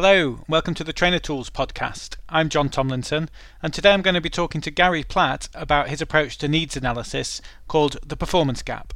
Hello, 0.00 0.38
welcome 0.48 0.74
to 0.74 0.84
the 0.84 0.92
Trainer 0.92 1.18
Tools 1.18 1.50
podcast. 1.50 2.18
I'm 2.28 2.48
John 2.48 2.68
Tomlinson, 2.68 3.28
and 3.60 3.74
today 3.74 3.92
I'm 3.92 4.00
going 4.00 4.14
to 4.14 4.20
be 4.20 4.30
talking 4.30 4.60
to 4.60 4.70
Gary 4.70 5.02
Platt 5.02 5.48
about 5.54 5.88
his 5.88 6.00
approach 6.00 6.38
to 6.38 6.46
needs 6.46 6.76
analysis 6.76 7.42
called 7.66 7.96
the 8.06 8.16
performance 8.16 8.62
gap. 8.62 8.94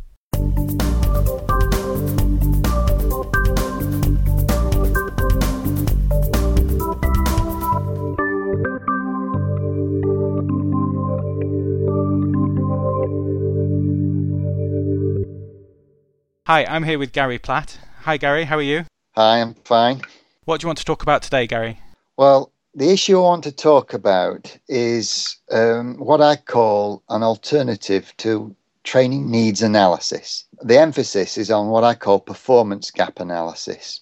Hi, 16.47 16.65
I'm 16.65 16.85
here 16.85 17.01
with 17.01 17.11
Gary 17.11 17.41
Platt. 17.41 17.81
Hi, 18.03 18.17
Gary, 18.17 18.45
how 18.45 18.59
are 18.59 18.63
you? 18.63 18.85
Hi, 19.17 19.41
I'm 19.41 19.55
fine. 19.55 20.01
What 20.45 20.61
do 20.61 20.65
you 20.65 20.69
want 20.71 20.79
to 20.79 20.85
talk 20.85 21.05
about 21.05 21.23
today, 21.23 21.47
Gary? 21.47 21.79
Well, 22.17 22.51
the 22.75 22.91
issue 22.91 23.17
I 23.17 23.23
want 23.23 23.45
to 23.45 23.53
talk 23.53 23.95
about 23.95 24.59
is 24.67 25.37
um, 25.53 25.97
what 25.99 26.21
I 26.21 26.35
call 26.35 27.05
an 27.09 27.23
alternative 27.23 28.13
to 28.17 28.57
training 28.83 29.31
needs 29.31 29.63
analysis. 29.63 30.45
The 30.61 30.81
emphasis 30.81 31.39
is 31.39 31.49
on 31.53 31.69
what 31.69 31.85
I 31.85 31.95
call 31.95 32.19
performance 32.19 32.91
gap 32.91 33.21
analysis. 33.21 34.01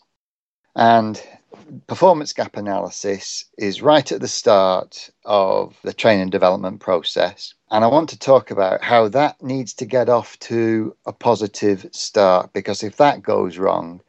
And 0.75 1.23
performance 1.87 2.33
gap 2.33 2.57
analysis 2.57 3.45
is 3.59 3.83
right 3.83 4.11
at 4.11 4.23
the 4.23 4.29
start 4.29 5.11
of 5.27 5.77
the 5.83 5.93
training 5.93 6.31
development 6.31 6.81
process. 6.81 7.53
And 7.71 7.85
I 7.85 7.89
want 7.89 8.09
to 8.11 8.19
talk 8.19 8.51
about 8.51 8.83
how 8.83 9.09
that 9.09 9.43
needs 9.43 9.75
to 9.75 9.85
get 9.85 10.09
off 10.09 10.39
to 10.39 10.97
a 11.05 11.13
positive 11.13 11.87
start 11.93 12.55
because 12.55 12.83
if 12.83 12.97
that 12.97 13.21
goes 13.23 13.59
wrong, 13.59 14.01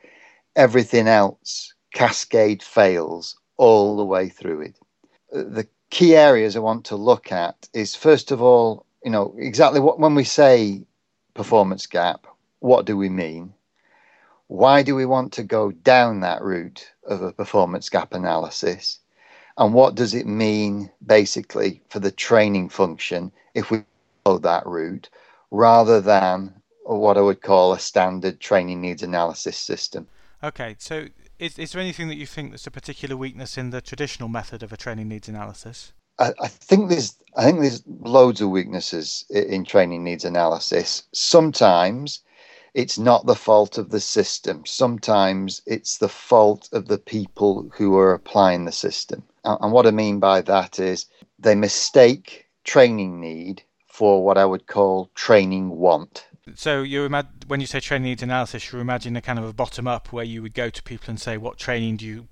everything 0.56 1.10
else 1.10 1.74
cascade 1.94 2.64
fails 2.64 3.38
all 3.58 3.98
the 3.98 4.06
way 4.06 4.30
through 4.30 4.62
it. 4.62 4.76
Uh, 5.34 5.44
the 5.44 5.68
key 5.90 6.16
areas 6.16 6.56
I 6.56 6.60
want 6.60 6.86
to 6.86 6.96
look 6.96 7.32
at 7.32 7.70
is 7.74 7.96
first 7.96 8.32
of 8.32 8.42
all, 8.42 8.86
you 9.04 9.12
know, 9.12 9.36
exactly 9.38 9.80
what 9.80 10.00
when 10.00 10.16
we 10.16 10.24
say 10.24 10.84
performance 11.34 11.86
gap, 11.86 12.28
what 12.60 12.86
do 12.86 12.96
we 12.96 13.10
mean? 13.10 13.54
Why 14.48 14.84
do 14.84 14.96
we 14.96 15.06
want 15.06 15.32
to 15.34 15.44
go 15.44 15.72
down 15.72 16.20
that 16.20 16.42
route 16.42 16.92
of 17.06 17.22
a 17.22 17.32
performance 17.32 17.90
gap 17.90 18.14
analysis? 18.14 19.00
And 19.58 19.74
what 19.74 19.96
does 19.96 20.14
it 20.14 20.28
mean 20.28 20.92
basically 21.06 21.82
for 21.90 22.00
the 22.00 22.12
training 22.12 22.70
function 22.70 23.32
if 23.54 23.72
we 23.72 23.84
follow 24.24 24.40
that 24.40 24.66
route 24.66 25.10
rather 25.52 26.02
than 26.02 26.62
what 26.84 27.18
I 27.18 27.22
would 27.22 27.42
call 27.42 27.74
a 27.74 27.80
standard 27.80 28.40
training 28.40 28.82
needs 28.82 29.04
analysis 29.04 29.58
system? 29.58 30.08
Okay, 30.44 30.76
so 30.80 31.08
is, 31.42 31.58
is 31.58 31.72
there 31.72 31.82
anything 31.82 32.08
that 32.08 32.18
you 32.18 32.28
think 32.28 32.52
that's 32.52 32.68
a 32.68 32.72
particular 32.72 33.18
weakness 33.18 33.58
in 33.58 33.72
the 33.72 33.82
traditional 33.82 34.30
method 34.30 34.62
of 34.62 34.72
a 34.72 34.78
training 34.78 35.08
needs 35.08 35.28
analysis? 35.28 35.92
I, 36.20 36.34
I 36.40 36.48
think 36.48 36.90
there's 36.90 37.16
I 37.36 37.44
think 37.44 37.62
there's 37.62 37.84
loads 37.88 38.42
of 38.42 38.50
weaknesses 38.50 39.26
in 39.30 39.66
training 39.66 40.04
needs 40.04 40.24
analysis. 40.24 41.04
Sometimes 41.14 42.22
it's 42.76 43.00
not 43.00 43.26
the 43.26 43.36
fault 43.36 43.78
of 43.78 43.90
the 43.90 44.00
system. 44.00 44.66
Sometimes 44.66 45.62
it's 45.66 45.98
the 45.98 46.10
fault 46.10 46.70
of 46.72 46.88
the 46.88 47.00
people 47.00 47.70
who 47.76 47.98
are 47.98 48.14
applying 48.14 48.66
the 48.66 48.72
system. 48.72 49.24
And 49.44 49.72
what 49.72 49.88
I 49.88 49.92
mean 49.92 50.20
by 50.20 50.42
that 50.42 50.78
is 50.80 51.08
they 51.40 51.56
mistake 51.56 52.46
training 52.64 53.20
need 53.20 53.64
for 53.88 54.24
what 54.24 54.38
I 54.38 54.46
would 54.46 54.68
call 54.68 55.10
training 55.16 55.70
want. 55.72 56.28
So 56.56 56.82
you 56.82 57.08
when 57.48 57.62
you 57.62 57.68
say 57.68 57.80
training 57.80 58.06
needs 58.10 58.24
analysis, 58.24 58.72
you 58.72 58.80
imagine 58.80 59.16
a 59.16 59.22
kind 59.22 59.38
of 59.38 59.46
a 59.46 59.54
bottom 59.54 59.88
up 59.88 60.12
where 60.12 60.26
you 60.26 60.42
would 60.42 60.54
go 60.54 60.70
to 60.70 60.84
people 60.84 61.10
and 61.10 61.20
say, 61.20 61.38
"What 61.38 61.58
training 61.58 61.98
do 61.98 62.06
you 62.06 62.28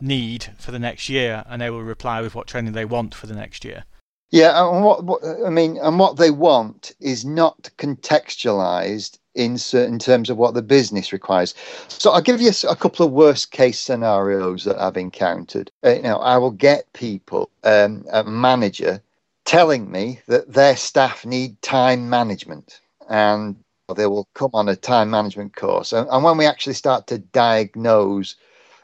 need 0.00 0.50
for 0.58 0.70
the 0.70 0.78
next 0.78 1.08
year?" 1.08 1.44
and 1.48 1.60
they 1.60 1.70
will 1.70 1.82
reply 1.82 2.20
with 2.20 2.34
what 2.34 2.46
training 2.46 2.72
they 2.72 2.84
want 2.84 3.14
for 3.14 3.26
the 3.26 3.34
next 3.34 3.64
year. 3.64 3.84
Yeah, 4.30 4.66
and 4.66 4.82
what, 4.84 5.04
what 5.04 5.20
I 5.44 5.50
mean, 5.50 5.76
and 5.76 5.98
what 5.98 6.16
they 6.16 6.30
want 6.30 6.92
is 7.00 7.24
not 7.24 7.68
contextualized 7.76 9.18
in 9.34 9.58
certain 9.58 9.98
terms 9.98 10.30
of 10.30 10.36
what 10.36 10.54
the 10.54 10.62
business 10.62 11.12
requires. 11.12 11.54
So 11.88 12.12
I'll 12.12 12.22
give 12.22 12.40
you 12.40 12.52
a 12.68 12.76
couple 12.76 13.04
of 13.04 13.12
worst 13.12 13.50
case 13.50 13.80
scenarios 13.80 14.64
that 14.64 14.78
I've 14.78 14.96
encountered. 14.96 15.70
Uh, 15.84 15.94
you 15.94 16.02
know, 16.02 16.18
I 16.18 16.38
will 16.38 16.50
get 16.50 16.92
people, 16.92 17.50
um, 17.64 18.06
a 18.12 18.24
manager, 18.24 19.02
telling 19.44 19.90
me 19.90 20.20
that 20.28 20.52
their 20.52 20.76
staff 20.76 21.26
need 21.26 21.60
time 21.60 22.08
management, 22.08 22.80
and 23.12 23.56
they 23.94 24.06
will 24.06 24.26
come 24.34 24.50
on 24.54 24.70
a 24.70 24.74
time 24.74 25.10
management 25.10 25.54
course. 25.54 25.92
And, 25.92 26.08
and 26.10 26.24
when 26.24 26.38
we 26.38 26.46
actually 26.46 26.72
start 26.72 27.06
to 27.08 27.18
diagnose, 27.18 28.36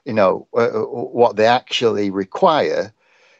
you 0.05 0.13
know, 0.13 0.47
uh, 0.55 0.69
uh 0.69 0.85
what 0.85 1.37
they 1.37 1.47
actually 1.47 2.11
require, 2.11 2.93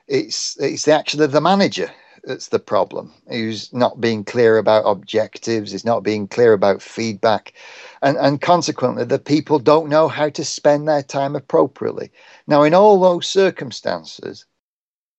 it's 0.09 0.59
it's 0.59 0.87
the 0.87 0.95
action 0.95 1.21
the 1.21 1.41
manager 1.41 1.91
that's 2.25 2.49
the 2.49 2.59
problem. 2.59 3.13
Who's 3.29 3.71
not 3.73 4.01
being 4.01 4.25
clear 4.25 4.57
about 4.57 4.91
objectives, 4.91 5.75
is 5.75 5.85
not 5.85 6.03
being 6.03 6.27
clear 6.27 6.55
about 6.55 6.81
feedback, 6.81 7.53
and, 8.01 8.17
and 8.17 8.41
consequently, 8.41 9.05
the 9.05 9.19
people 9.19 9.59
don't 9.59 9.91
know 9.91 10.09
how 10.09 10.31
to 10.31 10.45
spend 10.45 10.89
their 10.89 11.03
time 11.03 11.37
appropriately. 11.37 12.11
Now, 12.47 12.63
in 12.63 12.73
all 12.73 12.99
those 12.99 13.29
circumstances, 13.29 14.47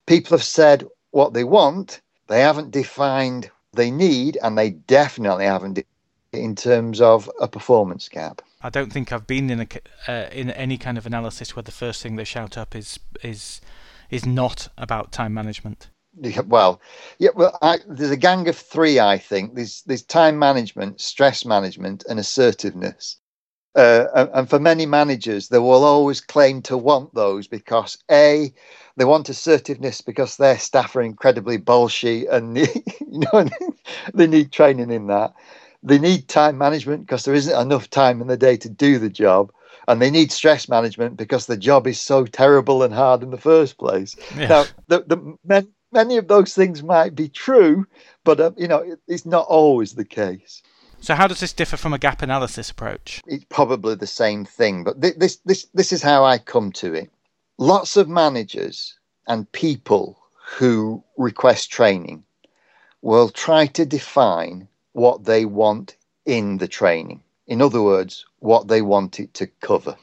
people 0.07 0.35
have 0.35 0.43
said 0.43 0.87
what 1.11 1.33
they 1.33 1.43
want, 1.43 2.01
they 2.27 2.41
haven't 2.41 2.71
defined 2.71 3.51
they 3.73 3.91
need, 3.91 4.37
and 4.41 4.57
they 4.57 4.71
definitely 4.71 5.45
haven't 5.45 5.85
in 6.31 6.55
terms 6.55 7.01
of 7.01 7.29
a 7.41 7.47
performance 7.47 8.07
gap. 8.07 8.41
I 8.61 8.69
don't 8.69 8.91
think 8.91 9.11
I've 9.11 9.27
been 9.27 9.49
in 9.49 9.61
a 9.61 9.67
uh, 10.07 10.29
in 10.31 10.51
any 10.51 10.77
kind 10.77 10.97
of 10.97 11.05
analysis 11.05 11.55
where 11.55 11.63
the 11.63 11.71
first 11.71 12.03
thing 12.03 12.15
they 12.15 12.23
shout 12.23 12.57
up 12.57 12.75
is 12.75 12.99
is 13.23 13.61
is 14.09 14.25
not 14.25 14.69
about 14.77 15.11
time 15.11 15.33
management 15.33 15.89
well, 16.47 16.81
yeah, 17.17 17.29
well, 17.35 17.57
I, 17.61 17.79
there's 17.87 18.11
a 18.11 18.17
gang 18.17 18.47
of 18.47 18.57
three. 18.57 18.99
I 18.99 19.17
think 19.17 19.55
there's 19.55 19.83
there's 19.83 20.03
time 20.03 20.39
management, 20.39 20.99
stress 21.01 21.45
management, 21.45 22.03
and 22.09 22.19
assertiveness. 22.19 23.17
Uh, 23.75 24.05
and, 24.15 24.29
and, 24.33 24.49
for 24.49 24.59
many 24.59 24.85
managers, 24.87 25.49
they 25.49 25.59
will 25.59 25.83
always 25.83 26.19
claim 26.19 26.61
to 26.63 26.75
want 26.75 27.13
those 27.13 27.47
because 27.47 27.97
a 28.09 28.51
they 28.99 29.05
want 29.05 29.29
assertiveness 29.29 30.01
because 30.01 30.35
their 30.35 30.59
staff 30.59 30.93
are 30.95 31.01
incredibly 31.01 31.55
bullshit 31.55 32.27
and 32.27 32.57
you 32.57 33.23
know 33.33 33.47
they 34.13 34.27
need 34.27 34.51
training 34.51 34.91
in 34.91 35.07
that. 35.07 35.33
They 35.81 35.97
need 35.97 36.27
time 36.27 36.57
management 36.57 37.05
because 37.05 37.23
there 37.23 37.33
isn't 37.33 37.57
enough 37.57 37.89
time 37.89 38.19
in 38.21 38.27
the 38.27 38.35
day 38.35 38.57
to 38.57 38.69
do 38.69 38.99
the 38.99 39.09
job 39.09 39.53
and 39.87 40.01
they 40.01 40.11
need 40.11 40.33
stress 40.33 40.67
management 40.67 41.15
because 41.15 41.45
the 41.45 41.55
job 41.55 41.87
is 41.87 41.99
so 41.99 42.25
terrible 42.25 42.83
and 42.83 42.93
hard 42.93 43.23
in 43.23 43.31
the 43.31 43.37
first 43.37 43.77
place. 43.77 44.17
Yeah. 44.37 44.47
Now, 44.49 44.65
the, 44.89 45.03
the 45.07 45.37
men, 45.45 45.69
many 45.93 46.17
of 46.17 46.27
those 46.27 46.53
things 46.53 46.83
might 46.83 47.15
be 47.15 47.29
true, 47.29 47.87
but 48.25 48.41
uh, 48.41 48.51
you 48.57 48.67
know 48.67 48.79
it, 48.79 48.99
it's 49.07 49.25
not 49.25 49.47
always 49.47 49.93
the 49.93 50.03
case. 50.03 50.61
So, 50.99 51.15
how 51.15 51.27
does 51.27 51.39
this 51.39 51.53
differ 51.53 51.77
from 51.77 51.93
a 51.93 51.97
gap 51.97 52.21
analysis 52.21 52.69
approach? 52.69 53.21
It's 53.25 53.45
probably 53.45 53.95
the 53.95 54.07
same 54.07 54.43
thing, 54.43 54.83
but 54.83 55.01
th- 55.01 55.15
this 55.15 55.37
this 55.45 55.67
this 55.73 55.93
is 55.93 56.03
how 56.03 56.25
I 56.25 56.37
come 56.37 56.73
to 56.73 56.93
it. 56.93 57.09
Lots 57.61 57.97
of 57.97 58.07
managers 58.07 58.97
and 59.27 59.51
people 59.51 60.17
who 60.55 61.03
request 61.17 61.69
training 61.69 62.23
will 63.01 63.27
try 63.27 63.65
to 63.65 63.85
define 63.85 64.69
what 64.93 65.25
they 65.25 65.43
want 65.43 65.97
in 66.25 66.59
the 66.59 66.69
training. 66.69 67.21
In 67.47 67.61
other 67.61 67.81
words, 67.81 68.25
what 68.39 68.69
they 68.69 68.81
want 68.81 69.19
it 69.19 69.33
to 69.33 69.47
cover. 69.59 69.97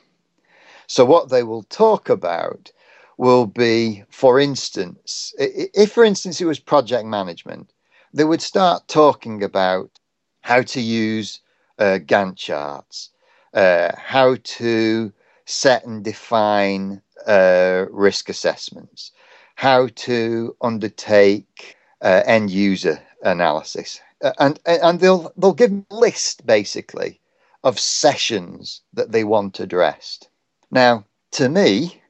So, 0.87 1.07
what 1.07 1.31
they 1.31 1.43
will 1.43 1.63
talk 1.63 2.11
about 2.11 2.73
will 3.17 3.47
be, 3.47 4.05
for 4.11 4.39
instance, 4.39 5.33
if, 5.39 5.93
for 5.93 6.05
instance, 6.05 6.43
it 6.43 6.45
was 6.45 6.59
project 6.59 7.07
management, 7.07 7.73
they 8.13 8.25
would 8.25 8.43
start 8.43 8.87
talking 8.87 9.43
about 9.43 9.99
how 10.43 10.61
to 10.61 10.81
use 10.83 11.41
uh, 11.79 12.01
Gantt 12.05 12.37
charts, 12.37 13.13
uh, 13.55 13.93
how 13.97 14.37
to 14.45 15.11
set 15.47 15.87
and 15.87 16.05
define 16.05 17.01
uh, 17.27 17.87
risk 17.91 18.29
assessments, 18.29 19.13
how 19.57 19.89
to 19.95 20.57
undertake 20.61 21.77
uh, 22.03 22.23
end 22.27 22.51
user 22.51 23.01
analysis, 23.23 24.01
uh, 24.23 24.33
and 24.39 24.61
and 24.67 25.01
they'll 25.01 25.33
they'll 25.37 25.53
give 25.53 25.73
a 25.73 25.95
list 25.95 26.47
basically 26.47 27.21
of 27.65 27.79
sessions 27.81 28.83
that 28.93 29.13
they 29.13 29.25
want 29.25 29.61
addressed. 29.61 30.29
Now, 30.71 31.05
to 31.33 31.49
me, 31.49 32.01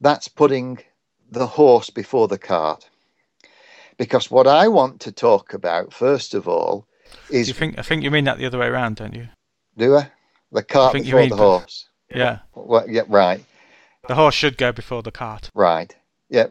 that's 0.00 0.28
putting 0.28 0.78
the 1.30 1.46
horse 1.46 1.90
before 1.90 2.28
the 2.28 2.38
cart. 2.38 2.88
Because 3.96 4.30
what 4.30 4.46
I 4.46 4.68
want 4.68 5.00
to 5.00 5.12
talk 5.12 5.54
about, 5.54 5.92
first 5.92 6.34
of 6.34 6.46
all, 6.46 6.86
is. 7.30 7.48
You 7.48 7.54
think, 7.54 7.78
I 7.78 7.82
think 7.82 8.02
you 8.02 8.10
mean 8.10 8.24
that 8.24 8.38
the 8.38 8.46
other 8.46 8.58
way 8.58 8.66
around, 8.66 8.96
don't 8.96 9.14
you? 9.14 9.28
Do 9.78 9.96
I? 9.96 10.10
The 10.52 10.62
cart 10.62 10.92
before 10.92 11.26
the 11.26 11.36
horse. 11.36 11.86
Yeah. 12.14 12.40
Well, 12.54 12.88
yeah, 12.88 13.02
right. 13.08 13.42
The 14.08 14.14
horse 14.14 14.34
should 14.34 14.56
go 14.56 14.72
before 14.72 15.02
the 15.02 15.10
cart. 15.10 15.50
Right. 15.54 15.94
Yeah. 16.28 16.46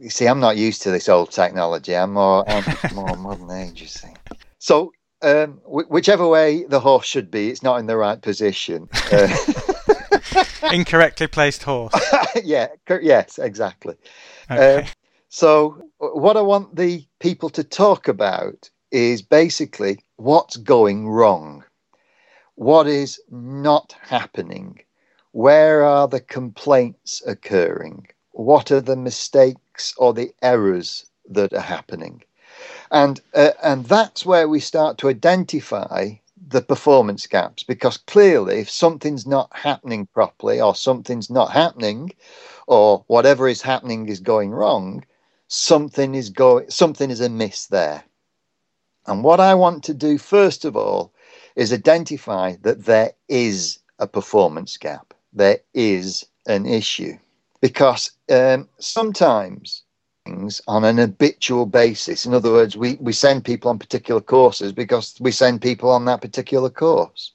You 0.00 0.10
see, 0.10 0.26
I'm 0.26 0.40
not 0.40 0.56
used 0.56 0.82
to 0.82 0.90
this 0.90 1.08
old 1.08 1.30
technology. 1.30 1.94
I'm 1.94 2.14
more, 2.14 2.48
I'm 2.48 2.64
more 2.94 3.16
modern 3.16 3.50
age, 3.50 3.80
you 3.80 3.86
see. 3.86 4.08
So, 4.58 4.92
um, 5.22 5.60
whichever 5.66 6.26
way 6.26 6.64
the 6.64 6.80
horse 6.80 7.06
should 7.06 7.30
be, 7.30 7.50
it's 7.50 7.62
not 7.62 7.80
in 7.80 7.86
the 7.86 7.96
right 7.96 8.20
position. 8.20 8.88
Uh, 9.12 9.36
Incorrectly 10.72 11.26
placed 11.26 11.62
horse. 11.64 11.94
yeah, 12.44 12.68
yes, 13.02 13.38
exactly. 13.38 13.96
Okay. 14.50 14.82
Um, 14.82 14.84
so, 15.28 15.82
what 15.98 16.36
I 16.36 16.42
want 16.42 16.76
the 16.76 17.04
people 17.20 17.50
to 17.50 17.64
talk 17.64 18.08
about 18.08 18.70
is 18.90 19.20
basically 19.20 19.98
what's 20.16 20.56
going 20.56 21.08
wrong, 21.08 21.64
what 22.54 22.86
is 22.86 23.20
not 23.30 23.94
happening, 24.00 24.80
where 25.34 25.82
are 25.82 26.06
the 26.06 26.20
complaints 26.20 27.20
occurring, 27.26 28.06
what 28.30 28.70
are 28.70 28.80
the 28.80 28.94
mistakes 28.94 29.92
or 29.98 30.14
the 30.14 30.32
errors 30.42 31.06
that 31.28 31.52
are 31.52 31.58
happening, 31.60 32.22
and 32.92 33.20
uh, 33.34 33.50
and 33.60 33.84
that's 33.86 34.24
where 34.24 34.48
we 34.48 34.60
start 34.60 34.96
to 34.96 35.08
identify 35.08 36.12
the 36.46 36.62
performance 36.62 37.26
gaps 37.26 37.64
because 37.64 37.96
clearly 37.96 38.60
if 38.60 38.70
something's 38.70 39.26
not 39.26 39.48
happening 39.56 40.06
properly 40.14 40.60
or 40.60 40.72
something's 40.72 41.28
not 41.28 41.50
happening 41.50 42.12
or 42.68 43.02
whatever 43.08 43.48
is 43.48 43.62
happening 43.62 44.08
is 44.08 44.20
going 44.20 44.52
wrong 44.52 45.04
something 45.48 46.14
is 46.14 46.30
going 46.30 46.70
something 46.70 47.10
is 47.10 47.20
amiss 47.20 47.66
there. 47.66 48.04
And 49.08 49.24
what 49.24 49.40
i 49.40 49.52
want 49.52 49.82
to 49.84 49.94
do 49.94 50.16
first 50.16 50.64
of 50.64 50.76
all 50.76 51.12
is 51.56 51.72
identify 51.72 52.54
that 52.62 52.84
there 52.84 53.14
is 53.28 53.80
a 53.98 54.06
performance 54.06 54.76
gap 54.76 55.12
there 55.34 55.58
is 55.74 56.24
an 56.46 56.66
issue 56.66 57.18
because 57.60 58.12
um, 58.30 58.68
sometimes 58.78 59.82
things 60.24 60.60
on 60.66 60.84
an 60.84 60.98
habitual 60.98 61.66
basis. 61.66 62.24
In 62.24 62.34
other 62.34 62.50
words, 62.50 62.76
we, 62.76 62.94
we 63.00 63.12
send 63.12 63.44
people 63.44 63.70
on 63.70 63.78
particular 63.78 64.20
courses 64.20 64.72
because 64.72 65.14
we 65.20 65.30
send 65.30 65.60
people 65.60 65.90
on 65.90 66.04
that 66.06 66.20
particular 66.20 66.70
course. 66.70 67.32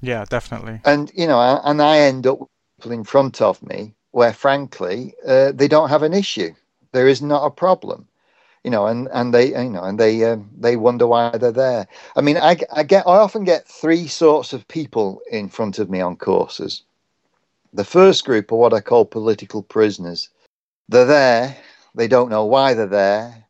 Yeah, 0.00 0.24
definitely. 0.28 0.80
And, 0.84 1.12
you 1.14 1.26
know, 1.26 1.60
and 1.64 1.82
I 1.82 1.98
end 1.98 2.26
up 2.26 2.40
with 2.40 2.48
people 2.80 2.92
in 2.92 3.04
front 3.04 3.40
of 3.40 3.62
me 3.62 3.94
where, 4.10 4.32
frankly, 4.32 5.14
uh, 5.26 5.52
they 5.52 5.68
don't 5.68 5.88
have 5.88 6.02
an 6.02 6.14
issue. 6.14 6.54
There 6.92 7.08
is 7.08 7.22
not 7.22 7.44
a 7.46 7.50
problem. 7.50 8.08
You 8.64 8.70
know, 8.70 8.86
and, 8.86 9.08
and 9.12 9.34
they 9.34 9.46
you 9.46 9.70
know 9.70 9.82
and 9.82 9.98
they 9.98 10.22
um, 10.24 10.48
they 10.56 10.76
wonder 10.76 11.04
why 11.04 11.36
they're 11.36 11.50
there. 11.50 11.88
I 12.14 12.20
mean, 12.20 12.36
I, 12.36 12.56
I 12.72 12.84
get 12.84 13.08
I 13.08 13.16
often 13.16 13.42
get 13.42 13.66
three 13.66 14.06
sorts 14.06 14.52
of 14.52 14.68
people 14.68 15.20
in 15.32 15.48
front 15.48 15.80
of 15.80 15.90
me 15.90 16.00
on 16.00 16.14
courses. 16.14 16.84
The 17.72 17.84
first 17.84 18.24
group 18.24 18.52
are 18.52 18.56
what 18.56 18.74
I 18.74 18.80
call 18.80 19.04
political 19.04 19.62
prisoners. 19.62 20.28
They're 20.88 21.06
there 21.06 21.56
they 21.94 22.08
don't 22.08 22.30
know 22.30 22.44
why 22.44 22.74
they're 22.74 22.86
there. 22.86 23.44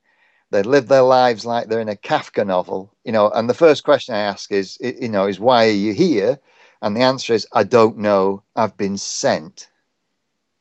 They 0.50 0.62
live 0.62 0.88
their 0.88 1.02
lives 1.02 1.46
like 1.46 1.68
they're 1.68 1.80
in 1.80 1.88
a 1.88 1.96
Kafka 1.96 2.46
novel, 2.46 2.92
you 3.04 3.12
know. 3.12 3.30
And 3.30 3.48
the 3.48 3.54
first 3.54 3.84
question 3.84 4.14
I 4.14 4.20
ask 4.20 4.52
is, 4.52 4.78
you 4.80 5.08
know, 5.08 5.26
is 5.26 5.40
why 5.40 5.66
are 5.66 5.70
you 5.70 5.94
here? 5.94 6.38
And 6.82 6.96
the 6.96 7.00
answer 7.00 7.32
is, 7.32 7.46
I 7.52 7.62
don't 7.62 7.98
know. 7.98 8.42
I've 8.56 8.76
been 8.76 8.98
sent. 8.98 9.68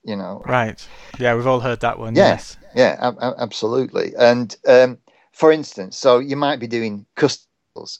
You 0.03 0.15
know. 0.15 0.43
Right. 0.45 0.85
Yeah, 1.19 1.35
we've 1.35 1.47
all 1.47 1.59
heard 1.59 1.81
that 1.81 1.99
one. 1.99 2.15
Yeah, 2.15 2.29
yes. 2.29 2.57
Yeah, 2.73 3.11
absolutely. 3.37 4.13
And 4.17 4.55
um, 4.67 4.97
for 5.33 5.51
instance, 5.51 5.97
so 5.97 6.19
you 6.19 6.35
might 6.35 6.59
be 6.59 6.67
doing 6.67 7.05
custom 7.15 7.47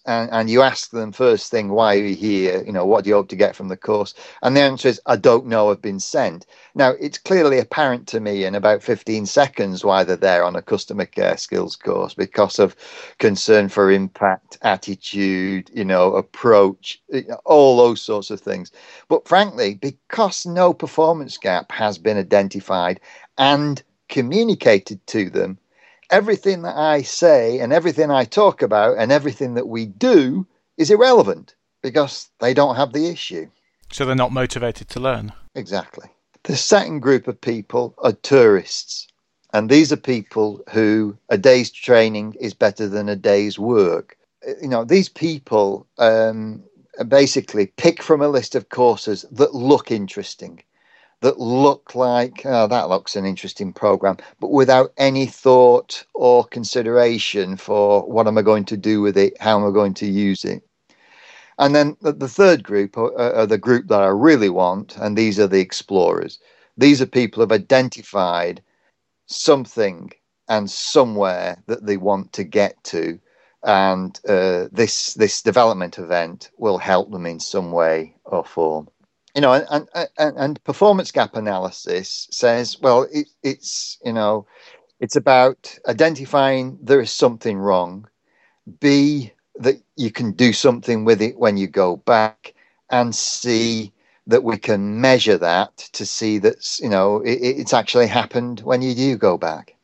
and, 0.06 0.30
and 0.32 0.50
you 0.50 0.62
ask 0.62 0.92
them 0.92 1.12
first 1.12 1.50
thing, 1.50 1.70
why 1.70 1.96
are 1.96 2.06
you 2.06 2.16
here? 2.16 2.64
You 2.66 2.74
know, 2.74 2.86
what 2.86 3.04
do 3.04 3.10
you 3.10 3.16
hope 3.16 3.30
to 3.30 3.36
get 3.38 3.56
from 3.56 3.70
the 3.70 3.78
course? 3.78 4.14
And 4.42 4.56
the 4.56 4.62
answer 4.62 4.90
is, 4.90 5.02
I 5.06 5.16
don't 5.16 5.46
know, 5.48 5.72
I've 5.72 5.82
been 5.82 6.00
sent. 6.00 6.46
Now, 6.76 6.92
it's 7.00 7.18
clearly 7.18 7.58
apparent 7.58 8.08
to 8.10 8.20
me 8.20 8.44
in 8.44 8.56
about 8.56 8.84
15 8.84 9.26
seconds 9.26 9.86
why 9.86 10.04
they're 10.04 10.18
there 10.18 10.44
on 10.44 10.56
a 10.58 10.62
customer 10.62 11.06
care 11.06 11.38
skills 11.38 11.76
course 11.78 12.14
because 12.14 12.60
of 12.60 12.76
concern 13.20 13.70
for 13.70 13.92
impact, 13.92 14.58
attitude, 14.62 15.72
you 15.74 15.86
know, 15.86 16.16
approach, 16.16 17.02
all 17.46 17.78
those 17.78 18.02
sorts 18.02 18.30
of 18.30 18.42
things. 18.42 18.72
But 19.08 19.28
frankly, 19.28 19.76
because 19.76 20.46
no 20.46 20.74
performance 20.74 21.38
gap 21.38 21.72
has 21.72 21.98
been 21.98 22.18
identified 22.18 23.00
and 23.38 23.82
communicated 24.10 25.06
to 25.08 25.30
them, 25.30 25.58
everything 26.12 26.62
that 26.64 26.78
I 26.78 27.02
say 27.02 27.60
and 27.60 27.74
everything 27.74 28.12
I 28.12 28.26
talk 28.26 28.62
about 28.62 28.98
and 28.98 29.12
everything 29.12 29.56
that 29.56 29.68
we 29.68 29.86
do 29.86 30.46
is 30.78 30.92
irrelevant 30.92 31.56
because 31.82 32.30
they 32.40 32.54
don't 32.54 32.76
have 32.76 32.94
the 32.94 33.08
issue. 33.08 33.50
So 33.92 34.06
they're 34.06 34.16
not 34.16 34.32
motivated 34.32 34.90
to 34.90 35.00
learn. 35.00 35.34
Exactly. 35.56 36.10
The 36.44 36.56
second 36.56 37.00
group 37.00 37.28
of 37.28 37.40
people 37.40 37.96
are 38.00 38.14
tourists. 38.14 39.08
And 39.54 39.70
these 39.70 39.92
are 39.92 39.98
people 39.98 40.62
who 40.72 41.18
a 41.30 41.38
day's 41.38 41.72
training 41.72 42.36
is 42.40 42.54
better 42.54 42.88
than 42.88 43.10
a 43.10 43.16
day's 43.16 43.60
work. 43.60 44.18
You 44.62 44.70
know, 44.70 44.86
these 44.86 45.10
people 45.10 45.86
um, 45.98 46.64
basically 47.08 47.68
pick 47.68 48.02
from 48.02 48.22
a 48.22 48.30
list 48.30 48.56
of 48.56 48.70
courses 48.70 49.26
that 49.32 49.54
look 49.54 49.92
interesting 49.92 50.64
that 51.22 51.40
look 51.40 51.96
like 51.96 52.42
oh, 52.46 52.68
that 52.68 52.90
looks 52.90 53.16
an 53.16 53.26
interesting 53.26 53.72
program, 53.72 54.18
but 54.40 54.52
without 54.52 54.92
any 54.98 55.26
thought 55.26 56.04
or 56.14 56.46
consideration 56.46 57.56
for 57.56 58.02
what 58.04 58.28
am 58.28 58.38
I 58.38 58.42
going 58.42 58.66
to 58.66 58.78
do 58.78 59.02
with 59.02 59.18
it, 59.18 59.40
how 59.40 59.60
am 59.60 59.68
I 59.68 59.72
going 59.72 59.94
to 59.96 60.08
use 60.08 60.44
it. 60.44 60.64
And 61.60 61.76
then 61.76 61.96
the 62.02 62.28
third 62.28 62.64
group 62.64 62.98
are, 62.98 63.16
are 63.18 63.46
the 63.46 63.58
group 63.58 63.88
that 63.90 64.02
I 64.02 64.08
really 64.08 64.50
want, 64.50 64.98
and 64.98 65.16
these 65.16 65.40
are 65.40 65.48
the 65.48 65.60
explorers. 65.60 66.40
These 66.76 67.02
are 67.02 67.06
people 67.06 67.44
who've 67.44 67.52
identified 67.52 68.64
something 69.28 70.12
and 70.50 70.70
somewhere 70.72 71.62
that 71.68 71.86
they 71.86 71.98
want 71.98 72.34
to 72.34 72.44
get 72.44 72.84
to, 72.86 73.20
and 73.64 74.20
uh, 74.28 74.70
this 74.72 75.14
this 75.14 75.44
development 75.44 76.00
event 76.00 76.50
will 76.58 76.80
help 76.80 77.12
them 77.12 77.28
in 77.28 77.40
some 77.40 77.72
way 77.72 78.16
or 78.26 78.44
form 78.44 78.88
you 79.36 79.42
know, 79.42 79.54
and, 79.54 79.88
and, 80.18 80.38
and 80.38 80.64
performance 80.64 81.12
gap 81.12 81.36
analysis 81.36 82.28
says, 82.32 82.80
well, 82.82 83.08
it, 83.12 83.28
it's, 83.44 83.98
you 84.04 84.14
know, 84.14 84.46
it's 85.00 85.16
about 85.16 85.78
identifying 85.88 86.78
there 86.82 87.02
is 87.02 87.12
something 87.12 87.58
wrong, 87.58 88.08
B, 88.80 89.32
that 89.56 89.82
you 89.96 90.12
can 90.12 90.32
do 90.32 90.54
something 90.54 91.06
with 91.06 91.22
it 91.22 91.38
when 91.38 91.58
you 91.58 91.68
go 91.68 91.98
back, 91.98 92.54
and 92.90 93.16
C, 93.16 93.92
that 94.28 94.44
we 94.44 94.58
can 94.58 95.02
measure 95.02 95.38
that 95.38 95.78
to 95.78 96.06
see 96.06 96.38
that, 96.40 96.80
you 96.80 96.90
know, 96.90 97.22
it, 97.22 97.40
it's 97.42 97.74
actually 97.74 98.08
happened 98.08 98.62
when 98.62 98.82
you 98.82 98.94
do 98.94 99.18
go 99.18 99.38
back. 99.38 99.76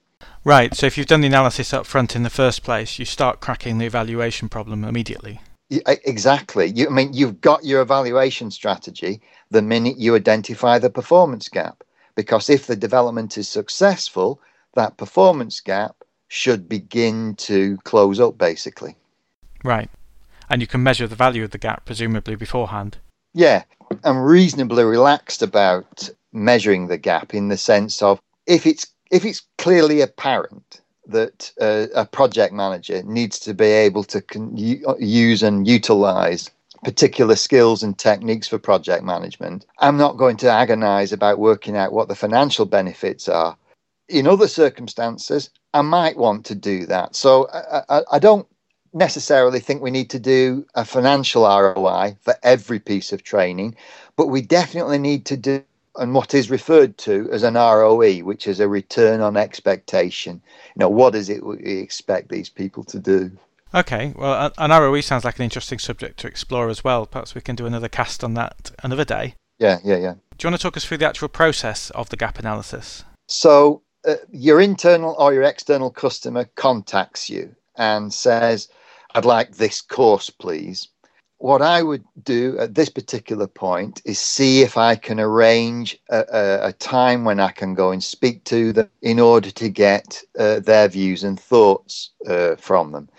Right. 0.43 0.73
So 0.73 0.85
if 0.85 0.97
you've 0.97 1.07
done 1.07 1.21
the 1.21 1.27
analysis 1.27 1.73
up 1.73 1.85
front 1.85 2.15
in 2.15 2.23
the 2.23 2.29
first 2.29 2.63
place, 2.63 2.99
you 2.99 3.05
start 3.05 3.41
cracking 3.41 3.79
the 3.79 3.85
evaluation 3.85 4.47
problem 4.47 4.83
immediately. 4.83 5.41
Exactly. 5.69 6.67
You, 6.67 6.87
I 6.87 6.89
mean, 6.91 7.11
you've 7.13 7.41
got 7.41 7.65
your 7.65 7.81
evaluation 7.81 8.51
strategy 8.51 9.21
the 9.51 9.61
minute 9.61 9.97
you 9.97 10.15
identify 10.15 10.79
the 10.79 10.89
performance 10.89 11.49
gap. 11.49 11.83
Because 12.15 12.49
if 12.49 12.67
the 12.67 12.75
development 12.75 13.37
is 13.37 13.47
successful, 13.47 14.39
that 14.73 14.97
performance 14.97 15.59
gap 15.59 15.95
should 16.27 16.67
begin 16.67 17.35
to 17.35 17.77
close 17.83 18.19
up, 18.19 18.37
basically. 18.37 18.95
Right. 19.63 19.89
And 20.49 20.61
you 20.61 20.67
can 20.67 20.83
measure 20.83 21.07
the 21.07 21.15
value 21.15 21.43
of 21.43 21.51
the 21.51 21.57
gap, 21.57 21.85
presumably, 21.85 22.35
beforehand. 22.35 22.97
Yeah. 23.33 23.63
I'm 24.03 24.17
reasonably 24.17 24.83
relaxed 24.83 25.41
about 25.41 26.09
measuring 26.33 26.87
the 26.87 26.97
gap 26.97 27.33
in 27.33 27.47
the 27.47 27.57
sense 27.57 28.01
of 28.01 28.19
if 28.45 28.65
it's 28.65 28.87
if 29.11 29.23
it's 29.23 29.43
clearly 29.57 30.01
apparent 30.01 30.81
that 31.07 31.51
uh, 31.61 31.87
a 31.95 32.05
project 32.05 32.53
manager 32.53 33.01
needs 33.03 33.39
to 33.39 33.53
be 33.53 33.65
able 33.65 34.03
to 34.03 34.21
con- 34.21 34.51
use 34.99 35.41
and 35.41 35.65
utilize 35.67 36.51
particular 36.83 37.35
skills 37.35 37.83
and 37.83 37.97
techniques 37.97 38.47
for 38.47 38.57
project 38.57 39.03
management. 39.03 39.65
I'm 39.79 39.97
not 39.97 40.17
going 40.17 40.37
to 40.37 40.51
agonize 40.51 41.11
about 41.11 41.39
working 41.39 41.75
out 41.75 41.93
what 41.93 42.07
the 42.07 42.15
financial 42.15 42.65
benefits 42.65 43.27
are. 43.27 43.57
In 44.09 44.27
other 44.27 44.47
circumstances, 44.47 45.49
I 45.73 45.81
might 45.81 46.17
want 46.17 46.45
to 46.45 46.55
do 46.55 46.85
that. 46.85 47.15
So 47.15 47.47
I, 47.53 47.81
I, 47.89 48.01
I 48.13 48.19
don't 48.19 48.47
necessarily 48.93 49.59
think 49.59 49.81
we 49.81 49.91
need 49.91 50.09
to 50.11 50.19
do 50.19 50.65
a 50.75 50.85
financial 50.85 51.43
ROI 51.43 52.17
for 52.21 52.35
every 52.43 52.79
piece 52.79 53.11
of 53.11 53.23
training, 53.23 53.75
but 54.15 54.27
we 54.27 54.41
definitely 54.41 54.97
need 54.97 55.25
to 55.25 55.37
do 55.37 55.63
and 55.97 56.13
what 56.13 56.33
is 56.33 56.49
referred 56.51 56.97
to 56.99 57.27
as 57.31 57.43
an 57.43 57.55
ROE, 57.55 58.19
which 58.19 58.47
is 58.47 58.59
a 58.59 58.67
return 58.67 59.19
on 59.19 59.35
expectation. 59.35 60.41
You 60.75 60.81
know, 60.81 60.89
what 60.89 61.15
is 61.15 61.29
it 61.29 61.43
we 61.43 61.57
expect 61.57 62.29
these 62.29 62.49
people 62.49 62.83
to 62.85 62.99
do? 62.99 63.31
Okay, 63.73 64.13
well, 64.15 64.51
an 64.57 64.71
ROE 64.71 65.01
sounds 65.01 65.25
like 65.25 65.37
an 65.37 65.43
interesting 65.43 65.79
subject 65.79 66.19
to 66.19 66.27
explore 66.27 66.69
as 66.69 66.83
well. 66.83 67.05
Perhaps 67.05 67.35
we 67.35 67.41
can 67.41 67.55
do 67.55 67.65
another 67.65 67.89
cast 67.89 68.23
on 68.23 68.33
that 68.35 68.71
another 68.83 69.05
day. 69.05 69.35
Yeah, 69.59 69.79
yeah, 69.83 69.97
yeah. 69.97 70.13
Do 70.37 70.47
you 70.47 70.51
want 70.51 70.61
to 70.61 70.63
talk 70.63 70.77
us 70.77 70.85
through 70.85 70.99
the 70.99 71.07
actual 71.07 71.27
process 71.27 71.89
of 71.91 72.09
the 72.09 72.15
gap 72.15 72.39
analysis? 72.39 73.03
So, 73.27 73.81
uh, 74.07 74.15
your 74.31 74.61
internal 74.61 75.15
or 75.17 75.33
your 75.33 75.43
external 75.43 75.89
customer 75.89 76.45
contacts 76.55 77.29
you 77.29 77.55
and 77.75 78.13
says, 78.13 78.69
I'd 79.15 79.25
like 79.25 79.55
this 79.55 79.81
course, 79.81 80.29
please. 80.29 80.87
What 81.39 81.61
I 81.61 81.83
would 81.83 82.03
do 82.23 82.57
at 82.57 82.73
this 82.73 82.89
particular 82.89 83.47
point 83.47 84.01
is 84.05 84.19
see 84.19 84.61
if 84.61 84.75
I 84.77 84.95
can 84.95 85.19
arrange 85.19 85.99
a, 86.09 86.23
a, 86.31 86.67
a 86.69 86.73
time 86.73 87.25
when 87.25 87.39
I 87.39 87.51
can 87.51 87.75
go 87.75 87.91
and 87.91 88.03
speak 88.03 88.43
to 88.45 88.73
them 88.73 88.89
in 89.01 89.19
order 89.19 89.51
to 89.51 89.69
get 89.69 90.21
uh, 90.39 90.61
their 90.61 90.87
views 90.87 91.23
and 91.23 91.39
thoughts 91.39 92.11
uh, 92.27 92.55
from 92.55 92.91
them. 92.91 93.09